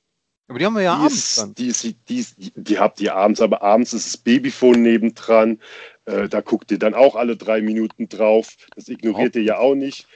[0.49, 1.55] Aber die haben wir ja die, abends ist, dann.
[1.55, 5.61] die, ist, die, ist, die habt ihr abends, aber abends ist das Babyphone nebendran.
[6.05, 8.57] Äh, da guckt ihr dann auch alle drei Minuten drauf.
[8.75, 10.07] Das ignoriert ihr ja auch nicht.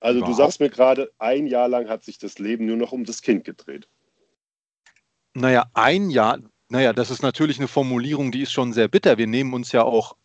[0.00, 0.36] Also du Überhaupt.
[0.38, 3.44] sagst mir gerade, ein Jahr lang hat sich das Leben nur noch um das Kind
[3.44, 3.88] gedreht.
[5.34, 9.18] Naja, ein Jahr, naja, das ist natürlich eine Formulierung, die ist schon sehr bitter.
[9.18, 10.16] Wir nehmen uns ja auch,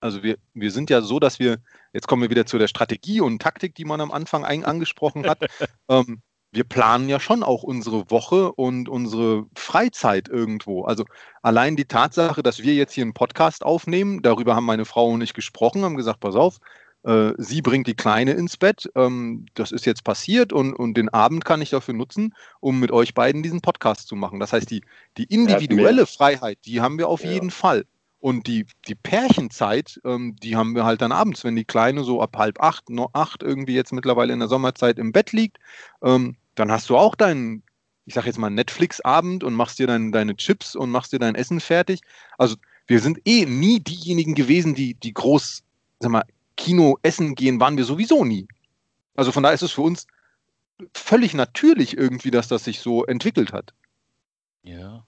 [0.00, 1.58] also wir, wir sind ja so, dass wir,
[1.92, 5.28] jetzt kommen wir wieder zu der Strategie und Taktik, die man am Anfang ein, angesprochen
[5.28, 5.40] hat.
[5.88, 6.22] ähm,
[6.52, 10.84] wir planen ja schon auch unsere Woche und unsere Freizeit irgendwo.
[10.84, 11.04] Also
[11.40, 15.22] allein die Tatsache, dass wir jetzt hier einen Podcast aufnehmen, darüber haben meine Frau und
[15.22, 16.58] ich gesprochen, haben gesagt, pass auf,
[17.04, 18.90] äh, sie bringt die Kleine ins Bett.
[18.94, 22.90] Ähm, das ist jetzt passiert und, und den Abend kann ich dafür nutzen, um mit
[22.92, 24.40] euch beiden diesen Podcast zu machen.
[24.40, 24.82] Das heißt, die,
[25.16, 26.06] die individuelle.
[26.06, 27.30] Freiheit, die haben wir auf Ja.
[27.32, 27.84] jeden Fall.
[28.20, 32.22] Und die, die Pärchenzeit, ähm, die haben wir halt dann abends, wenn die Kleine so
[32.22, 35.58] ab halb acht, noch acht irgendwie jetzt mittlerweile in der Sommerzeit im Bett liegt,
[36.04, 37.64] ähm, dann hast du auch deinen,
[38.06, 41.34] ich sag jetzt mal, Netflix-Abend und machst dir dein, deine Chips und machst dir dein
[41.34, 42.00] Essen fertig.
[42.38, 42.54] Also
[42.86, 45.64] wir sind eh nie diejenigen gewesen, die, die groß,
[45.98, 46.22] sag mal,
[46.56, 48.46] Kino essen gehen, waren wir sowieso nie.
[49.14, 50.06] Also von daher ist es für uns
[50.94, 53.72] völlig natürlich irgendwie, dass das sich so entwickelt hat.
[54.62, 55.04] Ja.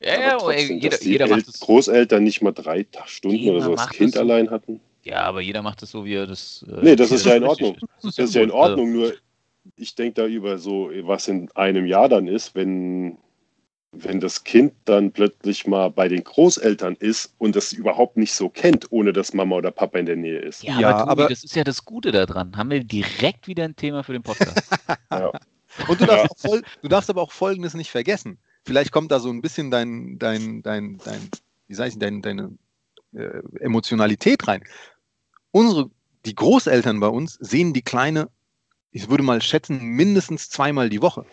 [0.00, 1.60] Ja, ja, aber trotzdem, jeder, dass die jeder macht es.
[1.60, 4.20] Großeltern nicht mal drei Stunden oder so das Kind so.
[4.20, 4.80] allein hatten.
[5.02, 6.64] Ja, aber jeder macht es so, wie er das.
[6.68, 7.76] äh, Nee, das ist ja in Ordnung.
[8.02, 8.50] Das ist ja in.
[8.50, 9.14] Also, Ordnung, nur
[9.76, 13.18] ich denke da über so, was in einem Jahr dann ist, wenn,
[13.96, 18.48] wenn das Kind dann plötzlich mal bei den Großeltern ist und das überhaupt nicht so
[18.48, 20.62] kennt, ohne dass Mama oder Papa in der Nähe ist.
[20.62, 22.56] Ja, Ja, aber, Tobi, aber- das ist ja das Gute daran.
[22.56, 24.60] Haben wir direkt wieder ein Thema für den Podcast.
[25.10, 25.30] Ja.
[25.88, 28.38] Und du darfst, voll, du darfst aber auch Folgendes nicht vergessen.
[28.64, 31.28] Vielleicht kommt da so ein bisschen dein, dein, dein, dein
[31.66, 32.56] wie sag ich, dein, deine
[33.12, 34.62] äh, Emotionalität rein.
[35.50, 35.90] Unsere,
[36.26, 38.28] die Großeltern bei uns sehen die Kleine,
[38.92, 41.26] ich würde mal schätzen, mindestens zweimal die Woche.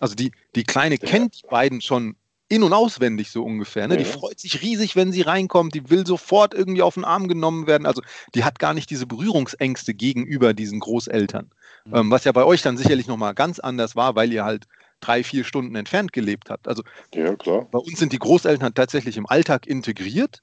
[0.00, 1.06] Also die, die Kleine Ja.
[1.06, 2.16] kennt die beiden schon
[2.48, 3.86] in- und auswendig so ungefähr.
[3.86, 3.96] Ne?
[3.96, 4.08] Die Ja.
[4.10, 5.72] freut sich riesig, wenn sie reinkommt.
[5.74, 7.86] Die will sofort irgendwie auf den Arm genommen werden.
[7.86, 8.02] Also
[8.34, 11.50] die hat gar nicht diese Berührungsängste gegenüber diesen Großeltern.
[11.84, 11.94] Mhm.
[11.94, 14.66] Ähm, was ja bei euch dann sicherlich nochmal ganz anders war, weil ihr halt
[14.98, 16.66] drei, vier Stunden entfernt gelebt habt.
[16.66, 16.82] Also
[17.14, 17.68] ja, klar.
[17.70, 20.40] bei uns sind die Großeltern tatsächlich im Alltag integriert.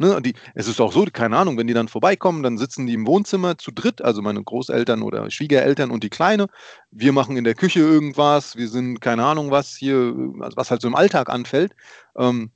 [0.00, 0.18] Ne?
[0.22, 3.06] Die, es ist auch so, keine Ahnung, wenn die dann vorbeikommen, dann sitzen die im
[3.06, 6.46] Wohnzimmer zu dritt, also meine Großeltern oder Schwiegereltern und die Kleine.
[6.90, 10.80] Wir machen in der Küche irgendwas, wir sind keine Ahnung was hier, also was halt
[10.80, 11.72] so im Alltag anfällt.
[12.16, 12.50] Ähm,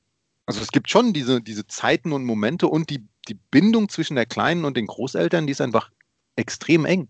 [0.46, 4.24] also es gibt schon diese, diese Zeiten und Momente und die, die Bindung zwischen der
[4.24, 5.90] Kleinen und den Großeltern, die ist einfach
[6.36, 7.08] extrem eng.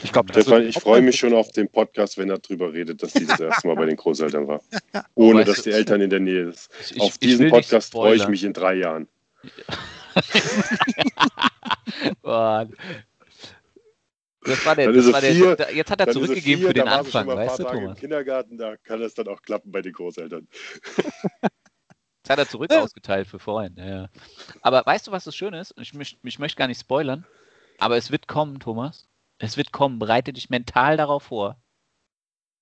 [0.00, 3.14] Ich glaube, Stefan, ich freue mich schon auf den Podcast, wenn er darüber redet, dass
[3.14, 4.60] sie das erste Mal bei den Großeltern war.
[4.94, 6.52] Oh, Ohne dass die Eltern in der Nähe
[6.94, 9.08] ich- auf diesen Podcast freue ich mich in drei Jahren.
[14.42, 17.26] Das war der, das war der, vier, jetzt hat er zurückgegeben vier, für den Anfang,
[17.26, 17.96] mal ein paar weißt du, Tage Thomas?
[17.96, 20.48] Im Kindergarten, da kann das dann auch klappen bei den Großeltern.
[22.30, 23.74] hat er zurück ausgeteilt für vorhin.
[23.76, 24.08] Ja, ja.
[24.62, 25.74] Aber weißt du, was das Schöne ist?
[25.78, 27.26] Ich, ich, ich möchte gar nicht spoilern,
[27.78, 29.08] aber es wird kommen, Thomas.
[29.38, 29.98] Es wird kommen.
[29.98, 31.60] Bereite dich mental darauf vor.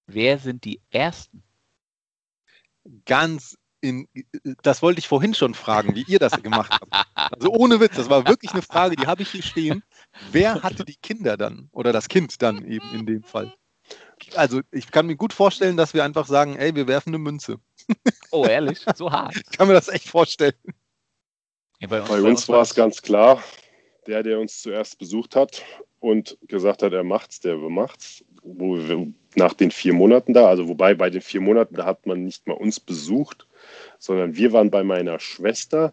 [0.07, 1.43] Wer sind die Ersten?
[3.05, 4.09] Ganz in,
[4.62, 7.33] das wollte ich vorhin schon fragen, wie ihr das gemacht habt.
[7.33, 9.83] Also ohne Witz, das war wirklich eine Frage, die habe ich hier stehen.
[10.33, 11.69] Wer hatte die Kinder dann?
[11.73, 13.55] Oder das Kind dann eben in dem Fall?
[14.35, 17.59] Also ich kann mir gut vorstellen, dass wir einfach sagen, ey, wir werfen eine Münze.
[18.31, 18.85] Oh, ehrlich?
[18.95, 19.37] So hart.
[19.37, 20.55] Ich kann mir das echt vorstellen.
[21.81, 23.43] Ja, bei uns, bei uns war es ganz klar,
[24.07, 25.62] der, der uns zuerst besucht hat
[26.01, 28.25] und gesagt hat, er macht's, der macht's.
[28.43, 32.07] Wo wir nach den vier Monaten da, also wobei bei den vier Monaten, da hat
[32.07, 33.48] man nicht mal uns besucht,
[33.99, 35.93] sondern wir waren bei meiner Schwester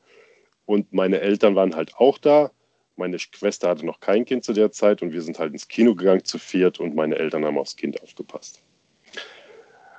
[0.66, 2.52] und meine Eltern waren halt auch da.
[2.96, 5.96] Meine Schwester hatte noch kein Kind zu der Zeit und wir sind halt ins Kino
[5.96, 8.62] gegangen zu viert und meine Eltern haben aufs Kind aufgepasst.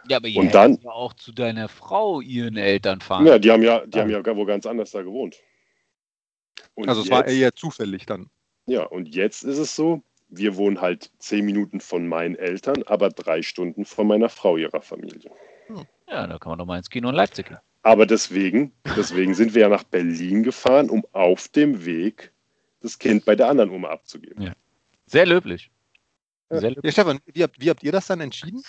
[0.08, 3.26] Ja, aber ihr und dann ja auch zu deiner Frau ihren Eltern fahren.
[3.26, 5.36] Ja, die haben ja, die haben ja wo ganz anders da gewohnt.
[6.74, 8.30] Und also es war eher zufällig dann.
[8.66, 13.10] Ja, und jetzt ist es so, wir wohnen halt zehn Minuten von meinen Eltern, aber
[13.10, 15.30] drei Stunden von meiner Frau ihrer Familie.
[16.08, 17.58] Ja, da kann man doch mal ins Kino in Leipzig gehen.
[17.86, 22.32] Aber deswegen, deswegen sind wir ja nach Berlin gefahren, um auf dem Weg
[22.80, 24.42] das Kind bei der anderen Oma abzugeben.
[24.42, 24.54] Ja.
[25.06, 25.70] Sehr löblich.
[26.50, 26.84] Sehr löblich.
[26.84, 28.64] Ja, Stefan, wie habt, wie habt, ihr das dann entschieden?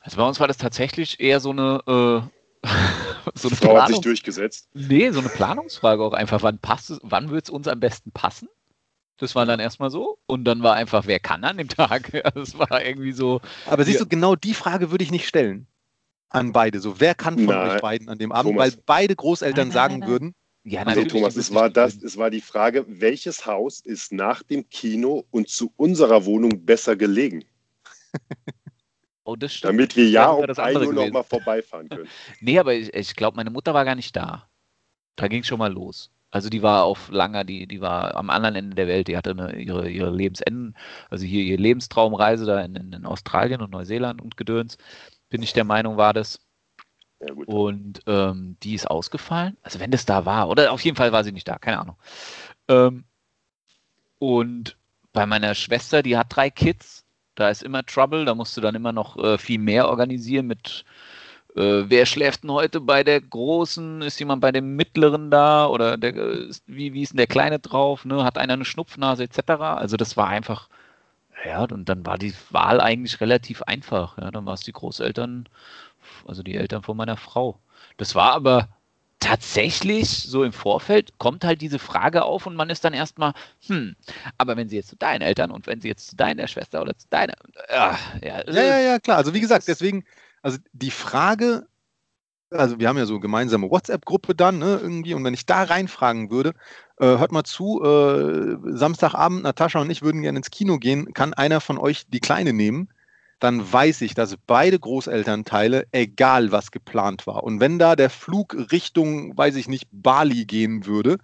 [0.00, 1.82] Also bei uns war das tatsächlich eher so eine.
[1.86, 2.66] Äh,
[3.34, 4.70] so eine Frau Planung hat sich durchgesetzt.
[4.72, 6.42] Nee, so eine Planungsfrage auch einfach.
[6.42, 8.48] Wann passt es, wann wird es uns am besten passen?
[9.18, 10.20] Das war dann erstmal so.
[10.24, 12.12] Und dann war einfach, wer kann an dem Tag?
[12.34, 13.42] Das war irgendwie so.
[13.66, 15.66] Aber siehst du, genau die Frage würde ich nicht stellen
[16.30, 16.80] an beide.
[16.80, 17.70] So, wer kann von nein.
[17.70, 18.52] euch beiden an dem Abend?
[18.52, 18.72] Thomas.
[18.72, 20.34] Weil beide Großeltern nein, nein, sagen würden.
[20.64, 24.68] Ja, also Thomas, es war das, es war die Frage, welches Haus ist nach dem
[24.68, 27.44] Kino und zu unserer Wohnung besser gelegen?
[29.24, 29.74] Oh, das stimmt.
[29.74, 32.08] Damit wir ja um 1 Uhr noch mal vorbeifahren können.
[32.40, 34.48] nee, aber ich, ich glaube, meine Mutter war gar nicht da.
[35.16, 36.10] Da ging es schon mal los.
[36.30, 39.32] Also die war auf langer, die, die war am anderen Ende der Welt, die hatte
[39.32, 40.74] eine, ihre, ihre Lebensenden,
[41.10, 44.78] also hier ihre Lebenstraumreise da in, in, Australien und Neuseeland und Gedöns,
[45.28, 46.40] bin ich der Meinung, war das.
[47.20, 49.56] Ja, und ähm, die ist ausgefallen.
[49.62, 51.96] Also wenn das da war, oder auf jeden Fall war sie nicht da, keine Ahnung.
[52.68, 53.04] Ähm,
[54.18, 54.76] und
[55.12, 58.74] bei meiner Schwester, die hat drei Kids, da ist immer Trouble, da musst du dann
[58.74, 60.84] immer noch äh, viel mehr organisieren mit
[61.56, 64.02] äh, wer schläft denn heute bei der Großen?
[64.02, 65.66] Ist jemand bei dem Mittleren da?
[65.66, 66.14] Oder der,
[66.66, 68.04] wie, wie ist denn der Kleine drauf?
[68.04, 68.24] Ne?
[68.24, 69.50] Hat einer eine Schnupfnase etc.?
[69.60, 70.68] Also das war einfach,
[71.44, 74.18] ja, und dann war die Wahl eigentlich relativ einfach.
[74.18, 74.30] Ja?
[74.30, 75.48] Dann war es die Großeltern,
[76.26, 77.58] also die Eltern von meiner Frau.
[77.96, 78.68] Das war aber
[79.20, 83.32] tatsächlich so im Vorfeld kommt halt diese Frage auf und man ist dann erstmal,
[83.66, 83.96] hm,
[84.36, 86.96] aber wenn sie jetzt zu deinen Eltern und wenn sie jetzt zu deiner Schwester oder
[86.96, 87.34] zu deiner,
[87.68, 89.16] ja, ja, ja, ja, klar.
[89.16, 90.04] Also wie gesagt, deswegen,
[90.42, 91.66] also die Frage,
[92.50, 96.30] also wir haben ja so gemeinsame WhatsApp-Gruppe dann, ne, irgendwie, und wenn ich da reinfragen
[96.30, 96.54] würde, äh,
[97.04, 101.60] hört mal zu, äh, Samstagabend, Natascha und ich würden gerne ins Kino gehen, kann einer
[101.60, 102.88] von euch die Kleine nehmen?
[103.40, 108.56] Dann weiß ich, dass beide Großelternteile, egal was geplant war, und wenn da der Flug
[108.72, 111.18] Richtung, weiß ich nicht, Bali gehen würde,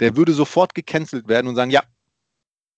[0.00, 1.82] der würde sofort gecancelt werden und sagen, ja,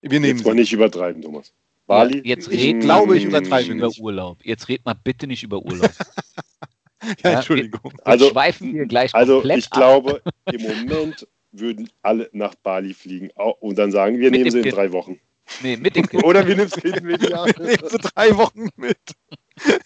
[0.02, 1.52] wir nehmen Jetzt mal nicht übertreiben, Thomas.
[1.86, 2.18] Bali?
[2.18, 4.44] Ja, jetzt red, glaube ich, übertreibe über Urlaub.
[4.44, 5.90] Jetzt red mal bitte nicht über Urlaub.
[7.24, 7.92] ja, Entschuldigung.
[7.92, 9.70] Wir, also, schweifen wir gleich Also ich ab.
[9.72, 14.58] glaube, im Moment würden alle nach Bali fliegen und dann sagen, wir mit nehmen sie
[14.58, 14.76] in kind.
[14.76, 15.20] drei Wochen.
[15.62, 16.24] Nee, mit dem kind.
[16.24, 17.46] Oder wir nehmen sie mit, ja.
[17.46, 18.98] wir nehmen sie drei Wochen mit.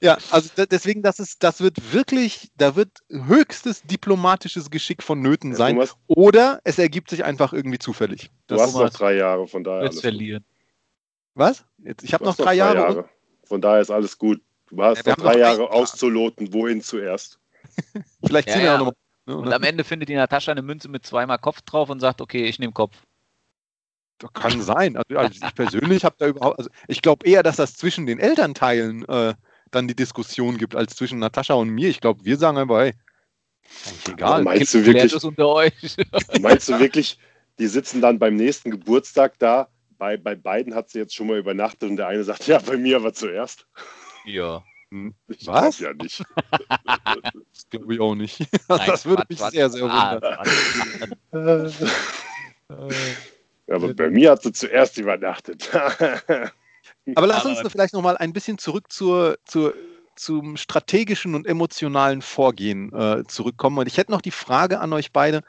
[0.00, 5.78] Ja, also deswegen, das ist, das wird wirklich, da wird höchstes diplomatisches Geschick vonnöten sein.
[5.78, 8.30] Ja, oder es ergibt sich einfach irgendwie zufällig.
[8.46, 9.84] Du hast noch drei Jahre, von daher.
[9.84, 10.44] Jetzt verlieren.
[11.34, 11.64] Was?
[11.84, 12.78] Jetzt, ich habe noch, drei, Jahre.
[12.78, 13.08] Jahre.
[13.44, 14.40] Von daher ist alles gut.
[14.68, 17.38] Du hast ja, noch drei noch Jahre auszuloten, wohin zuerst.
[18.24, 18.92] Vielleicht ziehen ja, wir auch noch.
[18.92, 18.96] Ne,
[19.38, 22.44] und am Ende findet die Natascha eine Münze mit zweimal Kopf drauf und sagt, okay,
[22.44, 22.96] ich nehme Kopf.
[24.18, 24.96] Das kann sein.
[24.96, 28.18] Also, also ich persönlich habe da überhaupt, also ich glaube eher, dass das zwischen den
[28.18, 29.34] Elternteilen äh,
[29.70, 31.88] dann die Diskussion gibt, als zwischen Natascha und mir.
[31.88, 32.94] Ich glaube, wir sagen einfach, hey,
[34.08, 34.42] egal.
[34.42, 35.96] Meinst du wirklich, unter euch.
[36.40, 37.18] meinst du wirklich,
[37.58, 39.68] die sitzen dann beim nächsten Geburtstag da?
[39.98, 42.76] Bei, bei beiden hat sie jetzt schon mal übernachtet und der eine sagt, ja, bei
[42.76, 43.66] mir war zuerst.
[44.24, 44.62] Ja.
[44.90, 45.14] Hm.
[45.28, 45.78] Ich Was?
[45.78, 46.22] ja nicht.
[47.52, 48.40] das glaube ich auch nicht.
[48.68, 50.20] Nein, das würde mich Quatsch, sehr, sehr wundern.
[53.66, 55.70] Ja, aber bei mir hat sie zuerst übernachtet.
[55.72, 59.74] Aber lass uns vielleicht noch mal ein bisschen zurück zur, zur,
[60.16, 63.78] zum strategischen und emotionalen Vorgehen äh, zurückkommen.
[63.78, 65.42] Und ich hätte noch die Frage an euch beide.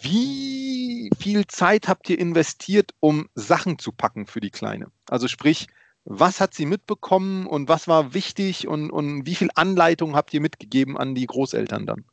[0.00, 4.90] Wie viel Zeit habt ihr investiert, um Sachen zu packen für die Kleine?
[5.08, 5.66] Also sprich,
[6.04, 10.40] Was hat sie mitbekommen und was war wichtig und, und wie viel Anleitung habt ihr
[10.40, 12.04] mitgegeben an die Großeltern dann?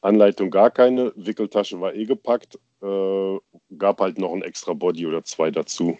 [0.00, 3.38] Anleitung gar keine, Wickeltasche war eh gepackt, äh,
[3.78, 5.96] gab halt noch ein extra Body oder zwei dazu.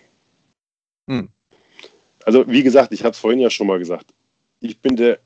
[1.08, 1.28] Hm.
[2.24, 4.12] Also wie gesagt, ich habe es vorhin ja schon mal gesagt,
[4.61, 5.20] ich bin der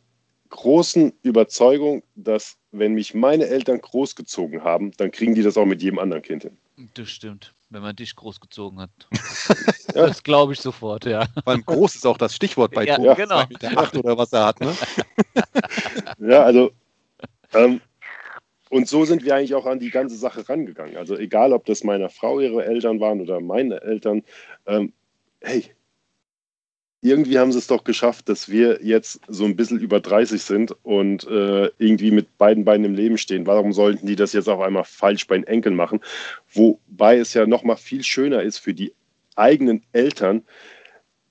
[0.51, 5.83] großen Überzeugung, dass wenn mich meine Eltern großgezogen haben, dann kriegen die das auch mit
[5.83, 6.59] jedem anderen Kind hin.
[6.95, 8.91] Das stimmt, wenn man dich großgezogen hat.
[9.95, 10.07] ja.
[10.07, 11.27] Das glaube ich sofort, ja.
[11.45, 13.15] Weil groß ist auch das Stichwort bei ja, Tobi.
[13.15, 13.47] Genau.
[13.49, 14.75] Meter acht oder was er hat, ne?
[16.19, 16.71] ja, also
[17.55, 17.81] ähm,
[18.69, 20.97] und so sind wir eigentlich auch an die ganze Sache rangegangen.
[20.97, 24.23] Also egal, ob das meiner Frau ihre Eltern waren oder meine Eltern,
[24.67, 24.93] ähm,
[25.41, 25.65] hey,
[27.07, 30.75] irgendwie haben sie es doch geschafft, dass wir jetzt so ein bisschen über 30 sind
[30.83, 33.47] und äh, irgendwie mit beiden Beinen im Leben stehen.
[33.47, 36.01] Warum sollten die das jetzt auf einmal falsch bei den Enkeln machen?
[36.53, 38.93] Wobei es ja noch mal viel schöner ist für die
[39.37, 40.43] eigenen Eltern,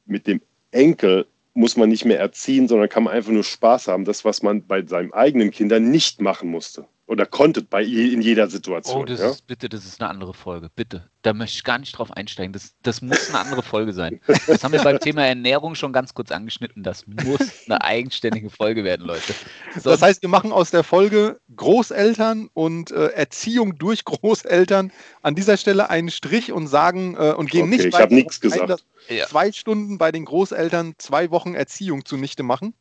[0.05, 4.05] mit dem Enkel muss man nicht mehr erziehen, sondern kann man einfach nur Spaß haben.
[4.05, 8.47] Das, was man bei seinen eigenen Kindern nicht machen musste oder konntet bei in jeder
[8.49, 9.01] Situation.
[9.01, 9.29] Oh, das ja?
[9.29, 10.69] ist bitte, das ist eine andere Folge.
[10.75, 11.07] Bitte.
[11.21, 12.51] Da möchte ich gar nicht drauf einsteigen.
[12.51, 14.19] Das, das muss eine andere Folge sein.
[14.47, 16.81] Das haben wir beim Thema Ernährung schon ganz kurz angeschnitten.
[16.81, 19.33] Das muss eine eigenständige Folge werden, Leute.
[19.73, 24.91] Sonst das heißt, wir machen aus der Folge Großeltern und äh, Erziehung durch Großeltern
[25.21, 28.41] an dieser Stelle einen Strich und sagen äh, und gehen okay, nicht ich habe nichts
[28.41, 28.83] gesagt.
[29.09, 29.27] Ja.
[29.27, 32.73] Zwei Stunden bei den Großeltern zwei Wochen Erziehung zunichte machen.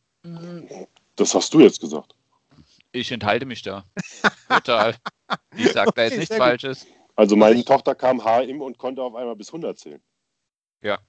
[1.17, 2.15] Das hast du jetzt gesagt.
[2.95, 3.85] Ich enthalte mich da.
[4.49, 4.95] Total.
[5.57, 6.87] Ich sage da jetzt nichts Falsches.
[7.17, 10.03] Also meine Tochter kam HM und konnte auf einmal bis 100 zählen.
[10.81, 11.01] Ja.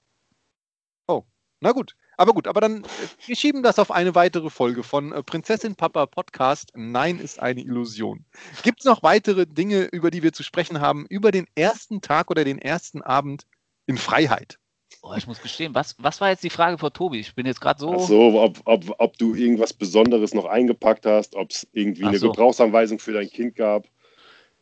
[1.06, 1.22] Oh,
[1.60, 1.94] na gut.
[2.16, 2.88] Aber gut, aber dann, äh,
[3.26, 6.72] wir schieben das auf eine weitere Folge von äh, Prinzessin Papa Podcast.
[6.74, 8.24] Nein ist eine Illusion.
[8.64, 12.30] Gibt es noch weitere Dinge, über die wir zu sprechen haben, über den ersten Tag
[12.30, 13.46] oder den ersten Abend
[13.86, 14.58] in Freiheit?
[15.02, 17.20] Oh, ich muss gestehen, was, was war jetzt die Frage vor Tobi?
[17.20, 17.94] Ich bin jetzt gerade so.
[17.94, 22.08] Ach so, ob, ob, ob du irgendwas Besonderes noch eingepackt hast, ob es irgendwie Ach
[22.08, 22.30] eine so.
[22.30, 23.86] Gebrauchsanweisung für dein Kind gab.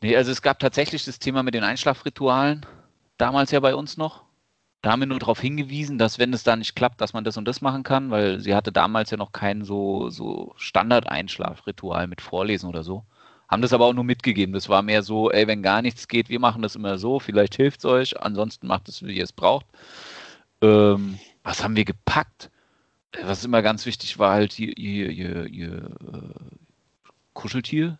[0.03, 2.67] Nee, also es gab tatsächlich das Thema mit den Einschlafritualen,
[3.17, 4.25] damals ja bei uns noch.
[4.83, 7.39] Da haben wir nur darauf hingewiesen, dass wenn es da nicht klappt, dass man das
[7.39, 12.21] und das machen kann, weil sie hatte damals ja noch kein so, so Standard-Einschlafritual mit
[12.21, 13.05] Vorlesen oder so.
[13.49, 14.55] Haben das aber auch nur mitgegeben.
[14.55, 17.55] Das war mehr so, ey, wenn gar nichts geht, wir machen das immer so, vielleicht
[17.57, 19.67] hilft es euch, ansonsten macht es, wie ihr es braucht.
[20.63, 22.51] Ähm, was haben wir gepackt?
[23.13, 26.57] Äh, was immer ganz wichtig war, halt ihr, ihr, ihr, ihr äh,
[27.35, 27.99] Kuscheltier.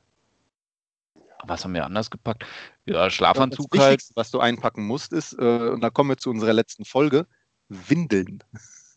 [1.47, 2.47] Was haben wir anders gepackt?
[2.87, 4.05] Ja, Schlafanzug das halt.
[4.15, 7.27] Was du einpacken musst, ist, äh, und da kommen wir zu unserer letzten Folge,
[7.69, 8.43] Windeln.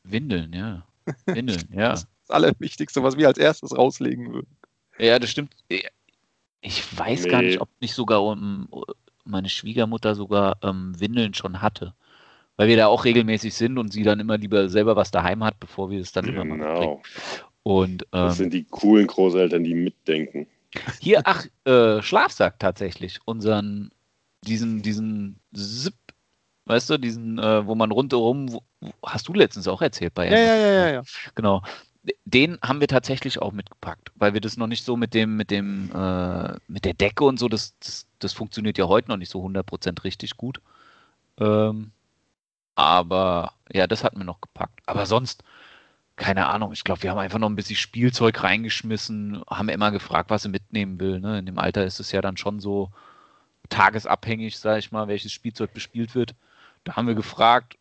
[0.04, 0.86] Windeln, ja.
[1.26, 1.90] Windeln, ja.
[1.90, 4.58] Das ist das Allerwichtigste, was wir als erstes rauslegen würden.
[4.98, 5.56] Ja, das stimmt.
[6.62, 7.30] Ich weiß nee.
[7.30, 8.68] gar nicht, ob nicht sogar um,
[9.24, 11.94] meine Schwiegermutter sogar ähm, Windeln schon hatte
[12.58, 15.60] weil wir da auch regelmäßig sind und sie dann immer lieber selber was daheim hat,
[15.60, 16.42] bevor wir es dann genau.
[16.42, 17.00] immer mal
[17.64, 20.48] Und, ähm, das sind die coolen Großeltern, die mitdenken.
[21.00, 23.20] Hier, ach, äh, Schlafsack tatsächlich.
[23.26, 23.92] Unseren,
[24.42, 25.94] diesen, diesen Zip,
[26.66, 28.64] weißt du, diesen, äh, wo man rundherum, wo,
[29.06, 31.02] hast du letztens auch erzählt bei ja, ja, ja, ja, ja.
[31.36, 31.62] Genau.
[32.26, 35.52] Den haben wir tatsächlich auch mitgepackt, weil wir das noch nicht so mit dem, mit
[35.52, 39.32] dem, äh, mit der Decke und so, das, das, das funktioniert ja heute noch nicht
[39.32, 40.62] so 100% richtig gut.
[41.40, 41.92] Ähm,
[42.76, 44.82] aber ja, das hatten wir noch gepackt.
[44.86, 45.44] Aber sonst,
[46.16, 50.30] keine Ahnung, ich glaube, wir haben einfach noch ein bisschen Spielzeug reingeschmissen, haben immer gefragt,
[50.30, 51.20] was sie mitnehmen will.
[51.20, 51.40] Ne?
[51.40, 52.92] In dem Alter ist es ja dann schon so
[53.70, 56.36] tagesabhängig, sage ich mal, welches Spielzeug bespielt wird.
[56.84, 57.78] Da haben wir gefragt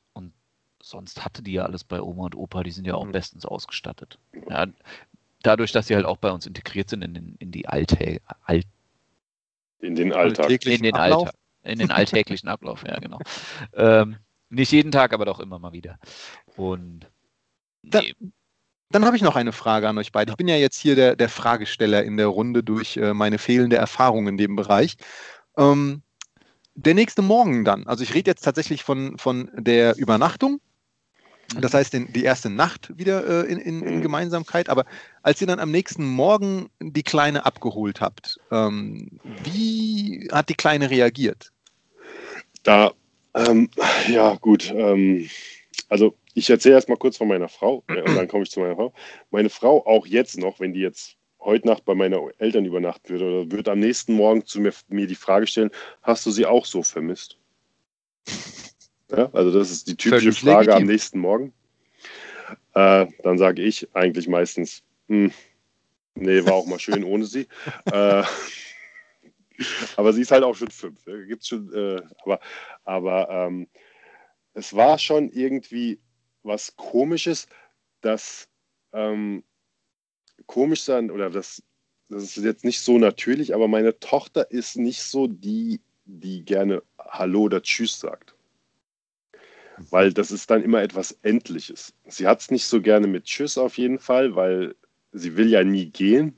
[0.83, 3.13] sonst hatte die ja alles bei Oma und Opa, die sind ja auch mhm.
[3.13, 4.19] bestens ausgestattet.
[4.49, 4.67] Ja,
[5.43, 8.63] dadurch, dass sie halt auch bei uns integriert sind in, den, in die Alltä All
[9.81, 10.51] in den Alltag.
[10.51, 13.19] In den, Alltag, in den alltäglichen Ablauf, ja, genau.
[13.75, 14.17] ähm,
[14.49, 15.99] nicht jeden Tag, aber doch immer mal wieder.
[16.57, 17.07] Und
[17.83, 17.91] nee.
[17.91, 18.01] da,
[18.91, 20.31] dann habe ich noch eine Frage an euch beide.
[20.31, 23.77] Ich bin ja jetzt hier der, der Fragesteller in der Runde durch äh, meine fehlende
[23.77, 24.97] Erfahrung in dem Bereich.
[25.57, 26.03] Ähm,
[26.75, 30.61] der nächste Morgen dann, also ich rede jetzt tatsächlich von, von der Übernachtung,
[31.61, 31.77] das mhm.
[31.77, 34.85] heißt den, die erste Nacht wieder äh, in, in, in, Gemeinsamkeit, aber
[35.23, 40.91] als ihr dann am nächsten Morgen die Kleine abgeholt habt, ähm, wie hat die Kleine
[40.91, 41.53] reagiert?
[42.63, 42.93] Da
[43.37, 43.69] ähm,
[44.09, 44.73] ja, gut.
[44.75, 45.29] Ähm,
[45.89, 48.61] also ich erzähle erst mal kurz von meiner Frau äh, und dann komme ich zu
[48.61, 48.93] meiner Frau.
[49.31, 53.25] Meine Frau, auch jetzt noch, wenn die jetzt heute Nacht bei meinen Eltern übernachten würde,
[53.25, 55.71] oder wird am nächsten Morgen zu mir, mir die Frage stellen,
[56.03, 57.39] hast du sie auch so vermisst?
[59.11, 60.83] Ja, also das ist die typische Völlig Frage legitim.
[60.83, 61.53] am nächsten Morgen.
[62.75, 65.33] Äh, dann sage ich eigentlich meistens, hm,
[66.15, 67.47] nee, war auch mal schön ohne sie.
[67.87, 68.23] äh,
[69.97, 71.05] aber sie ist halt auch schon fünf.
[71.05, 72.41] Gibt's schon, äh, aber
[72.85, 73.69] aber ähm,
[74.55, 76.01] es war schon irgendwie
[76.43, 77.47] was komisches,
[78.01, 78.49] das
[78.93, 79.45] ähm,
[80.47, 81.63] komisch sein oder das,
[82.09, 86.83] das ist jetzt nicht so natürlich, aber meine Tochter ist nicht so die, die gerne
[86.99, 88.36] Hallo oder Tschüss sagt.
[89.91, 91.95] Weil das ist dann immer etwas Endliches.
[92.07, 94.75] Sie hat es nicht so gerne mit Tschüss auf jeden Fall, weil
[95.13, 96.35] sie will ja nie gehen.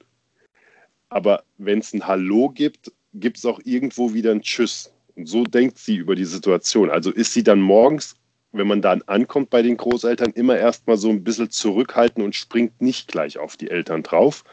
[1.09, 4.93] Aber wenn es ein Hallo gibt, gibt es auch irgendwo wieder ein Tschüss.
[5.15, 6.91] Und so denkt sie über die Situation.
[6.91, 8.17] Also ist sie dann morgens,
[8.53, 12.81] wenn man dann ankommt bei den Großeltern, immer erstmal so ein bisschen zurückhalten und springt
[12.81, 14.45] nicht gleich auf die Eltern drauf,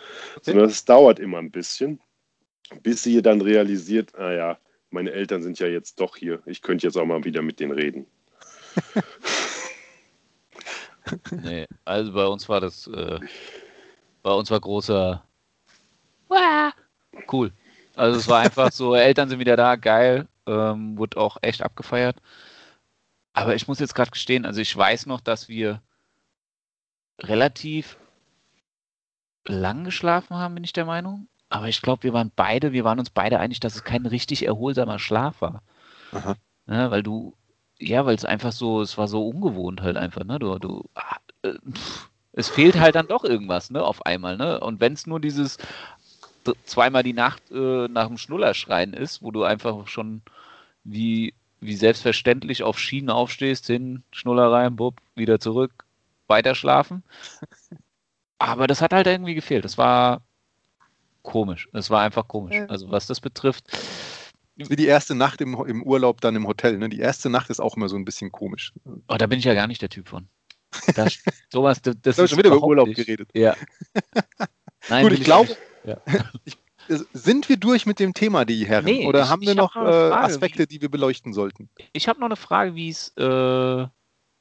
[0.41, 1.99] sondern es dauert immer ein bisschen,
[2.83, 4.59] bis sie dann realisiert, naja, ah
[4.95, 7.73] meine Eltern sind ja jetzt doch hier, ich könnte jetzt auch mal wieder mit denen
[7.73, 8.07] reden.
[11.32, 13.19] Nee, also bei uns war das, äh,
[14.23, 15.23] bei uns war großer
[17.32, 17.51] cool.
[17.95, 22.17] Also es war einfach so, Eltern sind wieder da, geil, ähm, wurde auch echt abgefeiert.
[23.34, 25.82] Aber ich muss jetzt gerade gestehen, also ich weiß noch, dass wir
[27.19, 27.97] relativ
[29.45, 31.28] lang geschlafen haben, bin ich der Meinung.
[31.49, 34.45] Aber ich glaube, wir waren beide, wir waren uns beide einig, dass es kein richtig
[34.45, 35.61] erholsamer Schlaf war.
[36.11, 36.36] Aha.
[36.67, 37.36] Ja, weil du,
[37.80, 40.39] ja, weil es einfach so, es war so ungewohnt halt einfach, ne?
[40.39, 41.53] Du, du, ah, äh,
[42.34, 44.59] es fehlt halt dann doch irgendwas, ne, auf einmal, ne?
[44.59, 45.57] Und wenn es nur dieses
[46.65, 50.21] zweimal die Nacht äh, nach dem Schnullerschreien ist, wo du einfach schon
[50.84, 55.86] wie, wie selbstverständlich auf Schienen aufstehst, hin, Schnuller rein, bub, wieder zurück,
[56.28, 57.03] weiter schlafen.
[58.38, 59.65] Aber das hat halt irgendwie gefehlt.
[59.65, 60.21] Das war
[61.23, 61.69] komisch.
[61.73, 62.57] Das war einfach komisch.
[62.67, 63.65] Also was das betrifft.
[64.55, 66.77] Wie die erste Nacht im, im Urlaub dann im Hotel.
[66.77, 66.89] Ne?
[66.89, 68.73] Die erste Nacht ist auch immer so ein bisschen komisch.
[69.07, 70.27] Oh, da bin ich ja gar nicht der Typ von.
[70.95, 71.17] Das,
[71.51, 72.97] sowas, das, das ist schon wieder über Urlaub nicht.
[72.97, 73.29] geredet.
[73.33, 73.55] Ja.
[74.89, 75.97] Nein, Gut, ich glaube, ja.
[77.13, 78.85] sind wir durch mit dem Thema, die Herren?
[78.85, 81.69] Nee, Oder ich, haben wir noch, hab noch äh, Aspekte, die wir beleuchten sollten?
[81.91, 83.87] Ich habe noch eine Frage, wie es äh,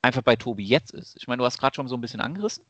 [0.02, 1.16] einfach bei Tobi jetzt ist.
[1.18, 2.64] Ich meine, du hast gerade schon so ein bisschen angerissen.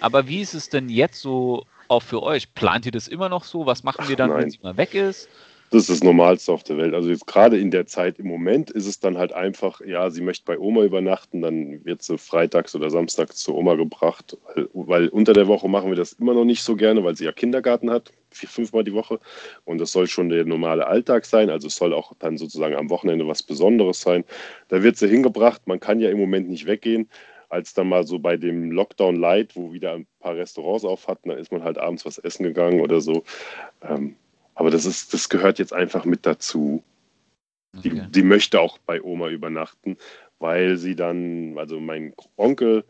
[0.00, 2.54] Aber wie ist es denn jetzt so auch für euch?
[2.54, 3.66] Plant ihr das immer noch so?
[3.66, 5.28] Was machen wir dann, wenn sie mal weg ist?
[5.70, 6.94] Das ist das Normalste auf der Welt.
[6.94, 10.20] Also jetzt gerade in der Zeit im Moment ist es dann halt einfach, ja, sie
[10.20, 15.08] möchte bei Oma übernachten, dann wird sie freitags oder samstags zur Oma gebracht, weil, weil,
[15.08, 17.90] unter der Woche machen wir das immer noch nicht so gerne, weil sie ja Kindergarten
[17.90, 19.18] hat, vier, fünfmal die Woche.
[19.64, 21.50] Und das soll schon der normale Alltag sein.
[21.50, 24.24] Also es soll auch dann sozusagen am Wochenende was Besonderes sein.
[24.68, 25.66] Da wird sie hingebracht.
[25.66, 27.08] Man kann ja im Moment nicht weggehen
[27.48, 31.28] als dann mal so bei dem Lockdown Light, wo wieder ein paar Restaurants auf hatten,
[31.28, 33.22] dann ist man halt abends was essen gegangen oder so.
[33.82, 34.16] Ähm,
[34.56, 36.82] aber das ist, das gehört jetzt einfach mit dazu.
[37.84, 38.06] Die, okay.
[38.10, 39.98] die möchte auch bei Oma übernachten,
[40.38, 42.84] weil sie dann, also mein Onkel,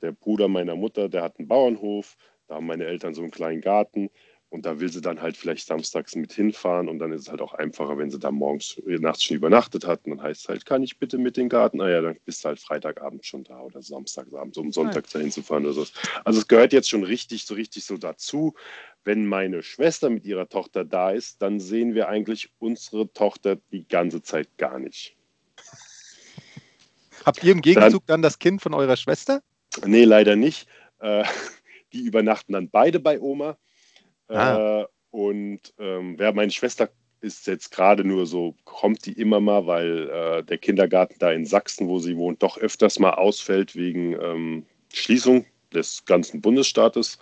[0.00, 2.16] der Bruder meiner Mutter, der hat einen Bauernhof,
[2.46, 4.10] da haben meine Eltern so einen kleinen Garten
[4.50, 7.42] und da will sie dann halt vielleicht samstags mit hinfahren und dann ist es halt
[7.42, 10.06] auch einfacher, wenn sie da morgens, äh, nachts schon übernachtet hat.
[10.06, 11.80] Und dann heißt es halt, kann ich bitte mit den Garten?
[11.82, 15.12] Ah ja, dann bist du halt Freitagabend schon da oder Samstagabend, so um Sonntag ja.
[15.12, 15.86] dahin zu fahren oder so.
[16.24, 18.54] Also es gehört jetzt schon richtig, so richtig so dazu.
[19.04, 23.86] Wenn meine Schwester mit ihrer Tochter da ist, dann sehen wir eigentlich unsere Tochter die
[23.86, 25.14] ganze Zeit gar nicht.
[27.24, 29.42] Habt ihr im Gegenzug dann, dann das Kind von eurer Schwester?
[29.84, 30.66] Nee, leider nicht.
[31.00, 31.24] Äh,
[31.92, 33.58] die übernachten dann beide bei Oma.
[34.28, 34.80] Ah.
[34.80, 39.66] Äh, und ähm, ja, meine Schwester ist jetzt gerade nur so, kommt die immer mal,
[39.66, 44.12] weil äh, der Kindergarten da in Sachsen, wo sie wohnt, doch öfters mal ausfällt wegen
[44.20, 47.18] ähm, Schließung des ganzen Bundesstaates.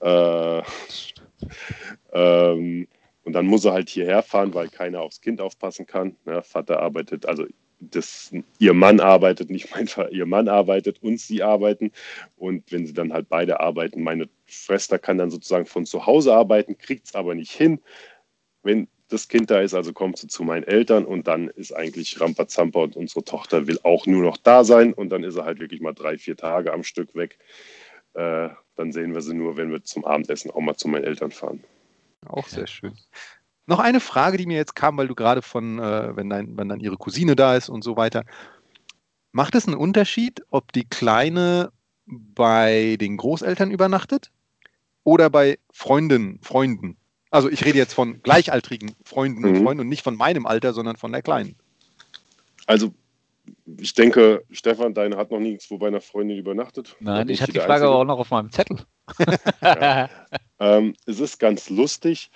[0.00, 0.62] Äh,
[2.12, 2.88] ähm,
[3.24, 6.16] und dann muss er halt hierher fahren, weil keiner aufs Kind aufpassen kann.
[6.26, 7.46] Ja, Vater arbeitet, also
[7.80, 11.92] das, ihr Mann arbeitet, nicht mein Vater, ihr Mann arbeitet und sie arbeiten.
[12.36, 16.34] Und wenn sie dann halt beide arbeiten, meine Schwester kann dann sozusagen von zu Hause
[16.34, 17.80] arbeiten, kriegt es aber nicht hin.
[18.62, 22.20] Wenn das Kind da ist, also kommt sie zu meinen Eltern und dann ist eigentlich
[22.20, 25.60] Rampazampa und unsere Tochter will auch nur noch da sein und dann ist er halt
[25.60, 27.38] wirklich mal drei, vier Tage am Stück weg.
[28.14, 31.30] Äh, dann sehen wir sie nur, wenn wir zum Abendessen auch mal zu meinen Eltern
[31.30, 31.62] fahren.
[32.26, 32.92] Auch sehr schön.
[33.66, 36.68] Noch eine Frage, die mir jetzt kam, weil du gerade von, äh, wenn, dein, wenn
[36.68, 38.24] dann ihre Cousine da ist und so weiter.
[39.32, 41.72] Macht es einen Unterschied, ob die Kleine
[42.06, 44.30] bei den Großeltern übernachtet
[45.02, 46.96] oder bei Freundinnen, Freunden?
[47.30, 49.48] Also ich rede jetzt von gleichaltrigen Freunden mhm.
[49.48, 51.56] und Freunden und nicht von meinem Alter, sondern von der Kleinen.
[52.66, 52.92] Also
[53.66, 56.96] ich denke, Stefan, deine hat noch nirgendwo bei einer Freundin übernachtet.
[57.00, 58.78] Nein, ich hatte die Frage aber auch noch auf meinem Zettel.
[59.62, 60.08] ja.
[60.60, 62.30] ähm, es ist ganz lustig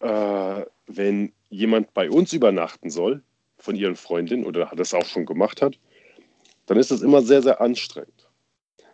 [0.00, 3.22] äh, wenn jemand bei uns übernachten soll,
[3.58, 5.78] von ihren Freundinnen oder das auch schon gemacht hat,
[6.66, 8.28] dann ist das immer sehr, sehr anstrengend.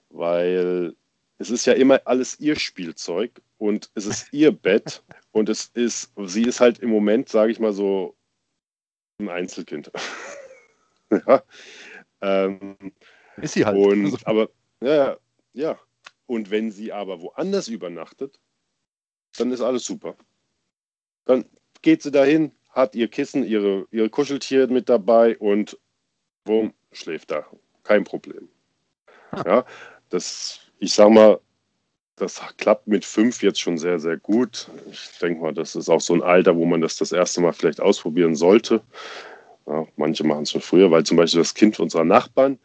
[0.08, 0.94] Weil
[1.38, 5.02] es ist ja immer alles ihr Spielzeug und es ist ihr Bett
[5.32, 8.16] und es ist, sie ist halt im Moment, sage ich mal so,
[9.18, 9.92] ein Einzelkind.
[11.10, 11.42] ja.
[12.20, 12.76] ähm,
[13.36, 13.76] Ist sie halt.
[13.76, 14.48] Und, Also, aber,
[14.80, 15.16] ja,
[15.52, 15.78] ja.
[16.26, 18.40] Und wenn sie aber woanders übernachtet,
[19.36, 20.16] dann ist alles super.
[21.24, 21.44] Dann
[21.82, 25.78] geht sie dahin, hat ihr Kissen, ihre, ihre Kuscheltiere mit dabei und
[26.44, 27.46] bumm, schläft da.
[27.82, 28.48] Kein Problem.
[29.44, 29.64] Ja,
[30.10, 31.40] das, ich sag mal,
[32.16, 34.68] das klappt mit fünf jetzt schon sehr, sehr gut.
[34.90, 37.52] Ich denke mal, das ist auch so ein Alter, wo man das das erste Mal
[37.52, 38.82] vielleicht ausprobieren sollte.
[39.66, 42.58] Ja, manche machen es schon früher, weil zum Beispiel das Kind unserer Nachbarn,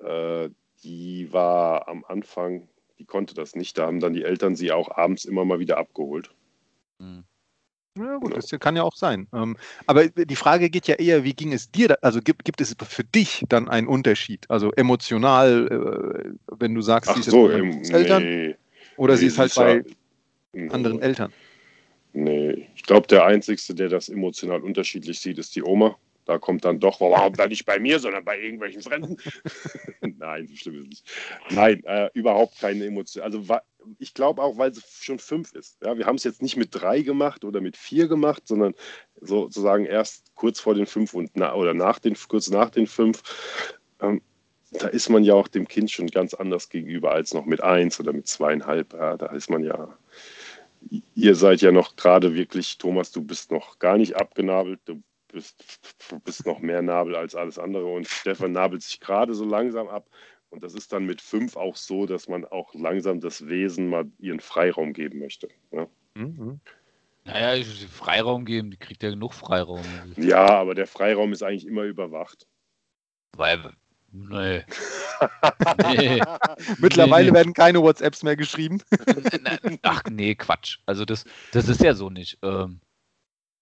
[0.00, 0.48] äh,
[0.82, 2.68] die war am Anfang,
[2.98, 3.78] die konnte das nicht.
[3.78, 6.30] Da haben dann die Eltern sie auch abends immer mal wieder abgeholt.
[6.98, 7.24] Hm.
[7.96, 9.28] Ja gut, das kann ja auch sein.
[9.32, 11.88] Ähm, aber die Frage geht ja eher, wie ging es dir?
[11.88, 11.94] Da?
[12.02, 14.46] Also gibt, gibt es für dich dann einen Unterschied?
[14.48, 17.54] Also emotional, äh, wenn du sagst, Ach sie ist so, bei
[17.92, 18.56] Eltern nee,
[18.96, 19.84] oder nee, sie ist halt ja- bei
[20.52, 20.68] nee.
[20.70, 21.32] anderen Eltern.
[22.12, 25.96] Nee, ich glaube, der Einzige, der das emotional unterschiedlich sieht, ist die Oma.
[26.24, 29.16] Da kommt dann doch, warum dann nicht bei mir, sondern bei irgendwelchen Fremden?
[30.00, 31.10] Nein, so schlimm ist es nicht.
[31.50, 33.24] Nein, äh, überhaupt keine Emotion.
[33.24, 33.44] Also
[33.98, 35.78] ich glaube auch, weil sie schon fünf ist.
[35.84, 38.74] Ja, wir haben es jetzt nicht mit drei gemacht oder mit vier gemacht, sondern
[39.20, 43.22] sozusagen erst kurz vor den fünf und na, oder nach den, kurz nach den fünf.
[44.00, 44.22] Ähm,
[44.72, 48.00] da ist man ja auch dem Kind schon ganz anders gegenüber als noch mit eins
[48.00, 48.92] oder mit zweieinhalb.
[48.94, 49.96] Ja, da ist man ja
[51.14, 55.02] ihr seid ja noch gerade wirklich, Thomas, du bist noch gar nicht abgenabelt, du
[55.34, 59.44] bist, du bist noch mehr Nabel als alles andere und Stefan nabelt sich gerade so
[59.44, 60.08] langsam ab.
[60.50, 64.04] Und das ist dann mit fünf auch so, dass man auch langsam das Wesen mal
[64.18, 65.48] ihren Freiraum geben möchte.
[65.72, 66.60] Ja, Mhm.
[67.24, 69.82] Naja, ich will Freiraum geben, die kriegt ja genug Freiraum.
[70.16, 72.46] ja aber der Freiraum ist eigentlich immer überwacht.
[73.32, 73.72] Weil,
[74.12, 74.62] nee.
[75.88, 76.20] nee.
[76.78, 77.36] Mittlerweile nee.
[77.36, 78.82] werden keine WhatsApps mehr geschrieben.
[79.82, 80.78] Ach nee, Quatsch.
[80.86, 82.38] Also das, das ist ja so nicht.
[82.42, 82.80] Ähm,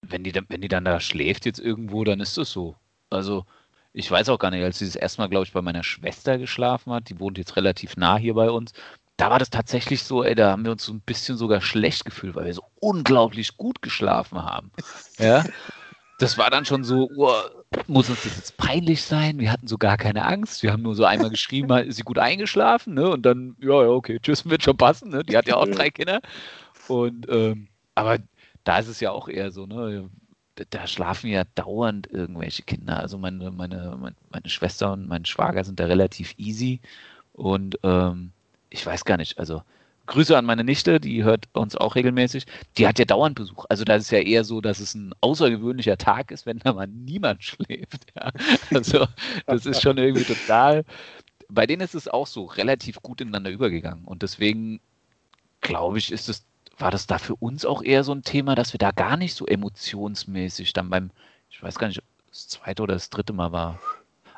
[0.03, 2.77] wenn, die, dann- wenn die dann da schläft jetzt irgendwo, dann ist das so.
[3.11, 3.45] Also
[3.93, 6.39] ich weiß auch gar nicht, als sie das erste Mal, glaube ich, bei meiner Schwester
[6.39, 8.73] geschlafen hat, die wohnt jetzt relativ nah hier bei uns,
[9.19, 12.05] da war das tatsächlich so, ey, da haben wir uns so ein bisschen sogar schlecht
[12.05, 14.71] gefühlt, weil wir so unglaublich gut geschlafen haben.
[15.19, 15.45] Ja.
[16.19, 17.33] Das war dann schon so, oh,
[17.89, 19.41] muss uns das jetzt peinlich sein?
[19.41, 20.63] Wir hatten so gar keine Angst.
[20.63, 23.11] Wir haben nur so einmal geschrieben, ist sie gut eingeschlafen, ne?
[23.11, 25.25] Und dann, ja, ja, okay, tschüss, wird schon passen, ne?
[25.25, 26.21] Die hat ja auch drei Kinder.
[26.87, 28.19] Und ähm, aber
[28.65, 30.09] da ist es ja auch eher so, ne?
[30.71, 33.01] Da, schlafen ja dauernd irgendwelche Kinder.
[33.01, 36.81] Also meine, meine, meine, meine Schwester und mein Schwager sind da relativ easy.
[37.33, 38.33] Und ähm,
[38.69, 39.63] ich weiß gar nicht, also
[40.07, 42.45] Grüße an meine Nichte, die hört uns auch regelmäßig.
[42.77, 43.65] Die hat ja dauernd Besuch.
[43.69, 46.87] Also da ist ja eher so, dass es ein außergewöhnlicher Tag ist, wenn da mal
[46.87, 48.07] niemand schläft.
[48.17, 48.31] Ja.
[48.71, 49.07] Also
[49.47, 50.85] das ist schon irgendwie total.
[51.49, 54.05] Bei denen ist es auch so relativ gut ineinander übergegangen.
[54.05, 54.81] Und deswegen
[55.61, 56.45] glaube ich, ist es,
[56.79, 59.35] war das da für uns auch eher so ein Thema, dass wir da gar nicht
[59.35, 61.11] so emotionsmäßig dann beim,
[61.51, 63.79] ich weiß gar nicht, das zweite oder das dritte Mal war.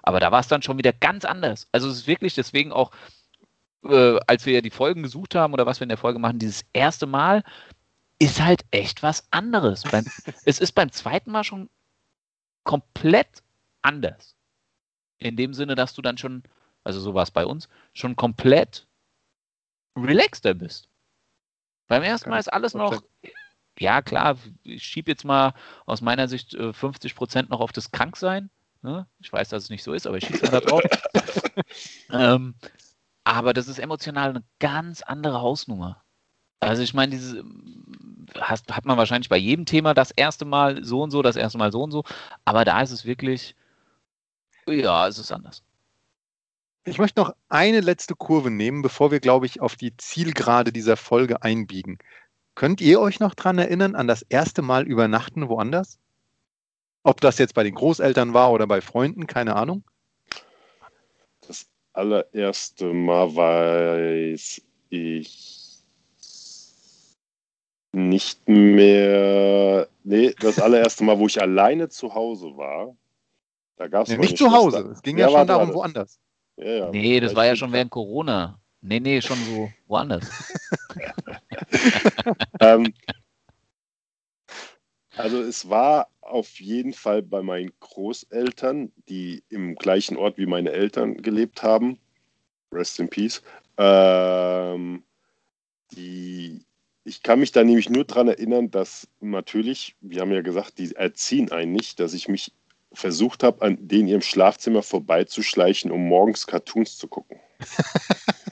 [0.03, 1.69] Aber da war es dann schon wieder ganz anders.
[1.73, 2.91] Also es ist wirklich deswegen auch,
[3.85, 6.39] äh, als wir ja die Folgen gesucht haben oder was wir in der Folge machen,
[6.39, 7.43] dieses erste Mal
[8.19, 9.83] ist halt echt was anderes.
[9.83, 10.05] Beim,
[10.45, 11.71] es ist beim zweiten Mal schon
[12.65, 13.43] komplett
[13.83, 14.35] anders.
[15.19, 16.43] In dem Sinne, dass du dann schon,
[16.83, 18.87] also so war es bei uns, schon komplett
[19.97, 20.89] relaxter bist.
[21.87, 23.03] Beim ersten Mal ist alles noch,
[23.79, 25.55] ja klar, ich schiebe jetzt mal
[25.87, 28.51] aus meiner Sicht äh, 50 Prozent noch auf das Kranksein.
[28.83, 29.07] Ne?
[29.19, 30.83] Ich weiß, dass es nicht so ist, aber ich schieße mal da drauf.
[32.11, 32.55] ähm,
[33.25, 36.03] aber das ist emotional eine ganz andere Hausnummer.
[36.61, 40.85] Also ich meine, diese ähm, hast, hat man wahrscheinlich bei jedem Thema das erste Mal
[40.85, 42.05] so und so, das erste Mal so und so,
[42.45, 43.55] aber da ist es wirklich,
[44.67, 45.63] ja, es ist anders.
[46.87, 50.99] Ich möchte noch eine letzte Kurve nehmen, bevor wir, glaube ich, auf die Zielgerade dieser
[50.99, 51.99] Folge einbiegen.
[52.55, 55.99] Könnt ihr euch noch dran erinnern an das erste Mal übernachten woanders?
[57.03, 59.83] Ob das jetzt bei den Großeltern war oder bei Freunden, keine Ahnung.
[61.47, 65.79] Das allererste Mal weiß ich
[67.93, 69.89] nicht mehr.
[70.03, 72.95] Nee, das allererste Mal, wo ich alleine zu Hause war,
[73.77, 74.91] da gab es Ja, nicht zu Hause.
[74.93, 76.21] Es ging ja, schon warte, darum, woanders.
[76.57, 78.61] Ja, ja, Nee, das vielleicht war ja schon während Corona.
[78.81, 80.29] Nee, nee, schon so woanders.
[82.61, 82.93] Ähm,
[85.17, 90.71] also es war auf jeden Fall bei meinen Großeltern, die im gleichen Ort wie meine
[90.73, 91.99] Eltern gelebt haben.
[92.73, 93.43] Rest in Peace.
[93.77, 95.05] Ähm,
[95.93, 96.65] die,
[97.05, 100.95] ich kann mich da nämlich nur daran erinnern, dass natürlich, wir haben ja gesagt, die
[100.95, 102.53] erziehen einen nicht, dass ich mich
[102.95, 107.39] versucht habe, an denen ihrem Schlafzimmer vorbeizuschleichen, um morgens Cartoons zu gucken.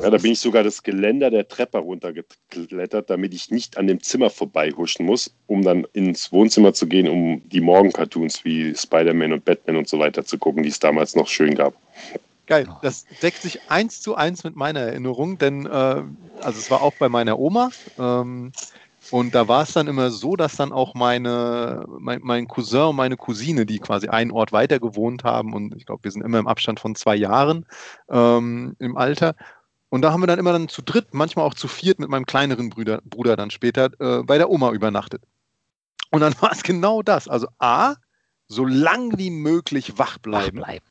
[0.00, 4.02] Ja, da bin ich sogar das Geländer der Treppe runtergeklettert, damit ich nicht an dem
[4.02, 9.44] Zimmer vorbeihuschen muss, um dann ins Wohnzimmer zu gehen, um die Morgencartoons wie Spider-Man und
[9.44, 11.74] Batman und so weiter zu gucken, die es damals noch schön gab.
[12.46, 16.80] Geil, das deckt sich eins zu eins mit meiner Erinnerung, denn äh, also es war
[16.80, 17.70] auch bei meiner Oma.
[17.98, 18.52] Ähm,
[19.10, 22.96] und da war es dann immer so, dass dann auch meine, mein, mein, Cousin und
[22.96, 26.38] meine Cousine, die quasi einen Ort weiter gewohnt haben, und ich glaube, wir sind immer
[26.38, 27.66] im Abstand von zwei Jahren
[28.10, 29.34] ähm, im Alter.
[29.90, 32.26] Und da haben wir dann immer dann zu dritt, manchmal auch zu viert mit meinem
[32.26, 35.22] kleineren Bruder, Bruder dann später äh, bei der Oma übernachtet.
[36.10, 37.28] Und dann war es genau das.
[37.28, 37.94] Also A,
[38.48, 40.60] so lang wie möglich wach bleiben.
[40.60, 40.87] Wach bleiben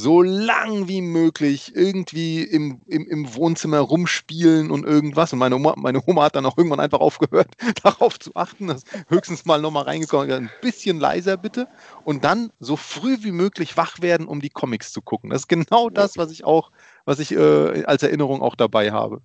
[0.00, 5.32] so lang wie möglich irgendwie im, im, im Wohnzimmer rumspielen und irgendwas.
[5.32, 7.48] Und meine Oma, meine Oma hat dann auch irgendwann einfach aufgehört,
[7.82, 11.68] darauf zu achten, dass höchstens mal nochmal reingekommen ein bisschen leiser bitte.
[12.04, 15.30] Und dann so früh wie möglich wach werden, um die Comics zu gucken.
[15.30, 16.70] Das ist genau das, was ich auch,
[17.04, 19.20] was ich äh, als Erinnerung auch dabei habe.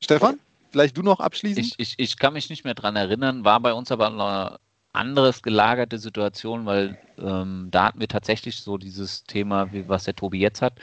[0.00, 0.38] Stefan,
[0.70, 1.66] vielleicht du noch abschließend?
[1.66, 4.60] Ich, ich, ich kann mich nicht mehr dran erinnern, war bei uns aber
[4.92, 10.16] anderes gelagerte Situation, weil ähm, da hatten wir tatsächlich so dieses Thema, wie, was der
[10.16, 10.74] Tobi jetzt hat.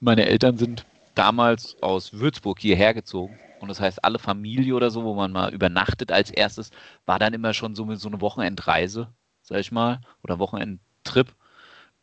[0.00, 0.84] Meine Eltern sind
[1.14, 3.38] damals aus Würzburg hierher gezogen.
[3.60, 6.70] Und das heißt, alle Familie oder so, wo man mal übernachtet als erstes,
[7.06, 9.08] war dann immer schon so, so eine Wochenendreise,
[9.42, 11.34] sag ich mal, oder Wochenendtrip.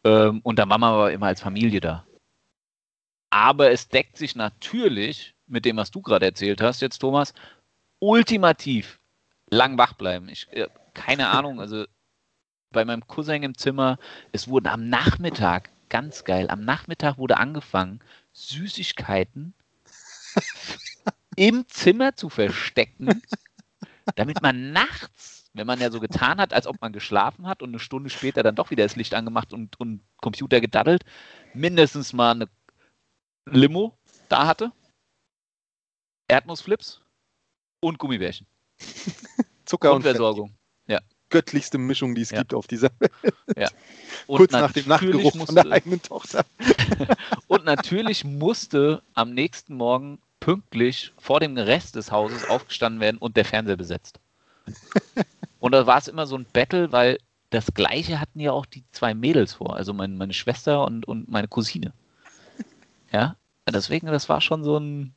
[0.03, 2.05] Ähm, und dann war man aber immer als Familie da.
[3.29, 7.33] Aber es deckt sich natürlich mit dem, was du gerade erzählt hast, jetzt Thomas,
[7.99, 8.99] ultimativ
[9.49, 10.29] lang wach bleiben.
[10.29, 11.85] Ich, äh, keine Ahnung, also
[12.71, 13.97] bei meinem Cousin im Zimmer,
[14.31, 18.01] es wurden am Nachmittag, ganz geil, am Nachmittag wurde angefangen,
[18.33, 19.53] Süßigkeiten
[21.35, 23.21] im Zimmer zu verstecken,
[24.15, 27.69] damit man nachts, wenn man ja so getan hat, als ob man geschlafen hat und
[27.69, 31.05] eine Stunde später dann doch wieder das Licht angemacht und, und Computer gedaddelt,
[31.53, 32.49] mindestens mal eine
[33.45, 34.71] Limo da hatte,
[36.27, 37.01] Erdnussflips
[37.79, 38.47] und Gummibärchen.
[39.65, 40.53] Zucker und, und Versorgung.
[40.87, 40.99] Ja.
[41.29, 42.39] Göttlichste Mischung, die es ja.
[42.39, 43.11] gibt auf dieser Welt.
[43.57, 43.69] Ja.
[44.27, 46.45] Kurz nach dem Nachtgeruch musste, von der eigenen Tochter.
[47.47, 53.35] und natürlich musste am nächsten Morgen pünktlich vor dem Rest des Hauses aufgestanden werden und
[53.35, 54.19] der Fernseher besetzt.
[55.59, 57.17] Und da war es immer so ein Battle, weil
[57.49, 61.29] das Gleiche hatten ja auch die zwei Mädels vor, also mein, meine Schwester und, und
[61.29, 61.93] meine Cousine.
[63.11, 63.35] Ja,
[63.67, 65.15] deswegen, das war schon so ein,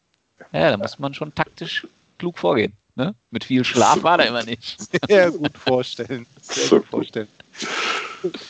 [0.52, 1.86] ja, da muss man schon taktisch
[2.18, 2.74] klug vorgehen.
[2.98, 3.14] Ne?
[3.30, 4.76] Mit viel Schlaf war da immer nicht.
[5.08, 6.26] Sehr gut vorstellen.
[6.42, 7.28] Sehr gut vorstellen.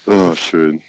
[0.07, 0.83] Oh, schön.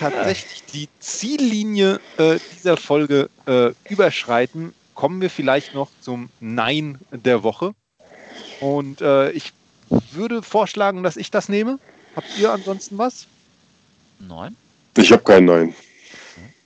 [0.00, 7.44] Tatsächlich die Ziellinie äh, dieser Folge äh, überschreiten, kommen wir vielleicht noch zum Nein der
[7.44, 7.74] Woche.
[8.60, 9.52] Und äh, ich
[10.10, 11.78] würde vorschlagen, dass ich das nehme.
[12.16, 13.28] Habt ihr ansonsten was?
[14.18, 14.56] Nein.
[14.96, 15.76] Ich habe kein Nein.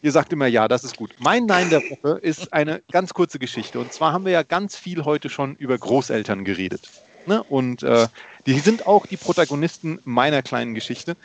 [0.03, 1.15] Ihr sagt immer ja, das ist gut.
[1.19, 3.79] Mein Nein der Woche ist eine ganz kurze Geschichte.
[3.79, 6.91] Und zwar haben wir ja ganz viel heute schon über Großeltern geredet.
[7.27, 7.43] Ne?
[7.43, 8.09] Und äh,
[8.47, 11.17] die sind auch die Protagonisten meiner kleinen Geschichte.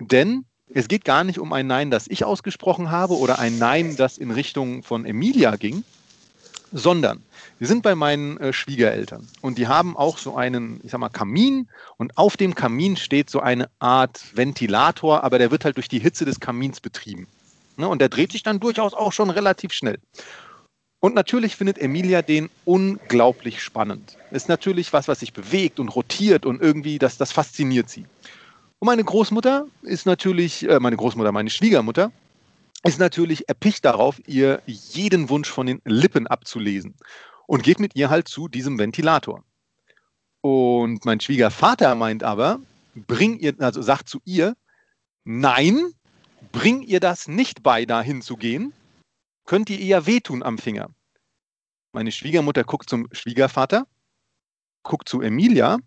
[0.00, 3.96] Denn es geht gar nicht um ein Nein, das ich ausgesprochen habe oder ein Nein,
[3.96, 5.84] das in Richtung von Emilia ging,
[6.72, 7.22] sondern
[7.58, 11.08] wir sind bei meinen äh, Schwiegereltern und die haben auch so einen, ich sag mal,
[11.08, 15.88] Kamin und auf dem Kamin steht so eine Art Ventilator, aber der wird halt durch
[15.88, 17.28] die Hitze des Kamins betrieben.
[17.76, 17.88] Ne?
[17.88, 19.98] Und der dreht sich dann durchaus auch schon relativ schnell.
[21.00, 24.16] Und natürlich findet Emilia den unglaublich spannend.
[24.30, 28.06] Ist natürlich was, was sich bewegt und rotiert und irgendwie, das, das fasziniert sie.
[28.78, 32.12] Und meine Großmutter ist natürlich, äh, meine Großmutter, meine Schwiegermutter,
[32.84, 36.94] ist natürlich erpicht darauf, ihr jeden Wunsch von den Lippen abzulesen
[37.46, 39.44] und geht mit ihr halt zu diesem Ventilator.
[40.40, 42.60] Und mein Schwiegervater meint aber,
[42.94, 44.56] bring ihr, also sagt zu ihr,
[45.24, 45.92] nein,
[46.52, 48.72] Bring ihr das nicht bei, da hinzugehen,
[49.44, 50.90] könnt ihr eher wehtun am Finger.
[51.92, 53.86] Meine Schwiegermutter guckt zum Schwiegervater,
[54.82, 55.78] guckt zu Emilia.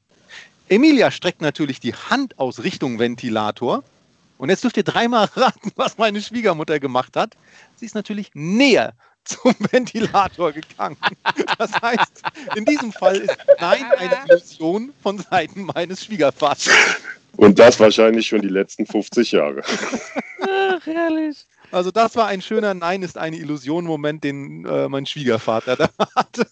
[0.70, 3.84] Emilia streckt natürlich die Hand aus Richtung Ventilator.
[4.38, 7.36] Und jetzt dürft ihr dreimal raten, was meine Schwiegermutter gemacht hat.
[7.76, 8.94] Sie ist natürlich näher
[9.26, 10.98] zum Ventilator gegangen.
[11.58, 12.24] Das heißt,
[12.56, 16.70] in diesem Fall ist Nein eine Illusion von Seiten meines Schwiegervaters.
[17.38, 19.62] Und das wahrscheinlich schon die letzten 50 Jahre.
[20.94, 21.46] Herrlich.
[21.72, 26.48] Also das war ein schöner Nein ist eine Illusion-Moment, den äh, mein Schwiegervater da hatte.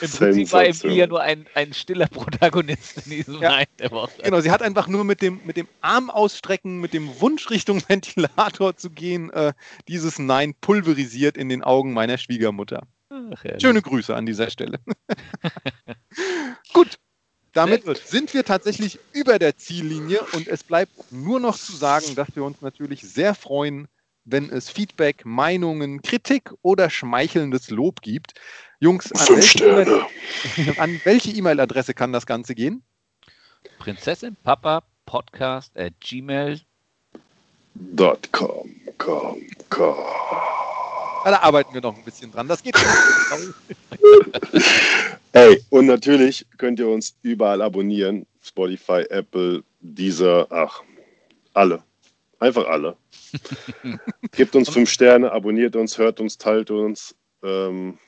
[0.00, 3.50] Im Prinzip war Emilia nur ein, ein stiller Protagonist in diesem ja.
[3.50, 4.10] Nein der Woche.
[4.22, 7.82] Genau, sie hat einfach nur mit dem, mit dem Arm ausstrecken, mit dem Wunsch Richtung
[7.88, 9.52] Ventilator zu gehen, äh,
[9.86, 12.82] dieses Nein pulverisiert in den Augen meiner Schwiegermutter.
[13.10, 14.80] Ach, Schöne Grüße an dieser Stelle.
[16.74, 16.97] Gut,
[17.58, 22.28] damit sind wir tatsächlich über der Ziellinie und es bleibt nur noch zu sagen, dass
[22.36, 23.88] wir uns natürlich sehr freuen,
[24.24, 28.34] wenn es Feedback, Meinungen, Kritik oder schmeichelndes Lob gibt.
[28.78, 29.54] Jungs, an Fünf
[31.04, 32.82] welche E-Mail-Adresse kann das Ganze gehen?
[33.80, 36.60] Prinzessin Papa Podcast at Gmail.
[37.74, 39.40] Dot com, com,
[41.24, 42.48] Ah, Da arbeiten wir noch ein bisschen dran.
[42.48, 42.76] Das geht.
[45.32, 48.26] Hey, und natürlich könnt ihr uns überall abonnieren.
[48.42, 50.82] Spotify, Apple, Deezer, ach,
[51.54, 51.82] alle.
[52.38, 52.96] Einfach alle.
[54.32, 57.14] Gebt uns fünf Sterne, abonniert uns, hört uns, teilt uns.
[57.42, 57.98] Ähm,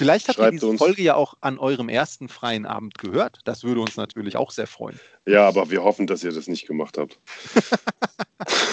[0.00, 0.78] Vielleicht habt ihr Schreibt diese uns.
[0.80, 3.38] Folge ja auch an eurem ersten freien Abend gehört.
[3.44, 4.98] Das würde uns natürlich auch sehr freuen.
[5.26, 7.18] ja, aber wir hoffen, dass ihr das nicht gemacht habt.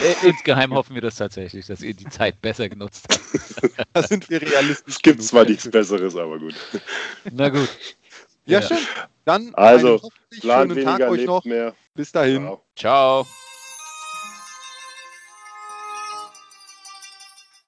[0.02, 3.74] Äh, insgeheim hoffen wir das tatsächlich, dass ihr die Zeit besser genutzt habt.
[3.94, 4.96] Da sind wir realistisch.
[4.96, 5.28] Es gibt genug.
[5.30, 6.54] zwar nichts Besseres, aber gut.
[7.32, 7.68] Na gut.
[8.46, 8.68] Ja, Ja.
[8.68, 8.78] schön.
[9.26, 10.00] Dann Also,
[10.32, 11.44] einen Plan schönen Tag weniger, euch noch.
[11.46, 11.76] mehr.
[11.96, 12.44] Bis dahin.
[12.44, 12.64] Ciao.
[13.26, 13.28] Ciao.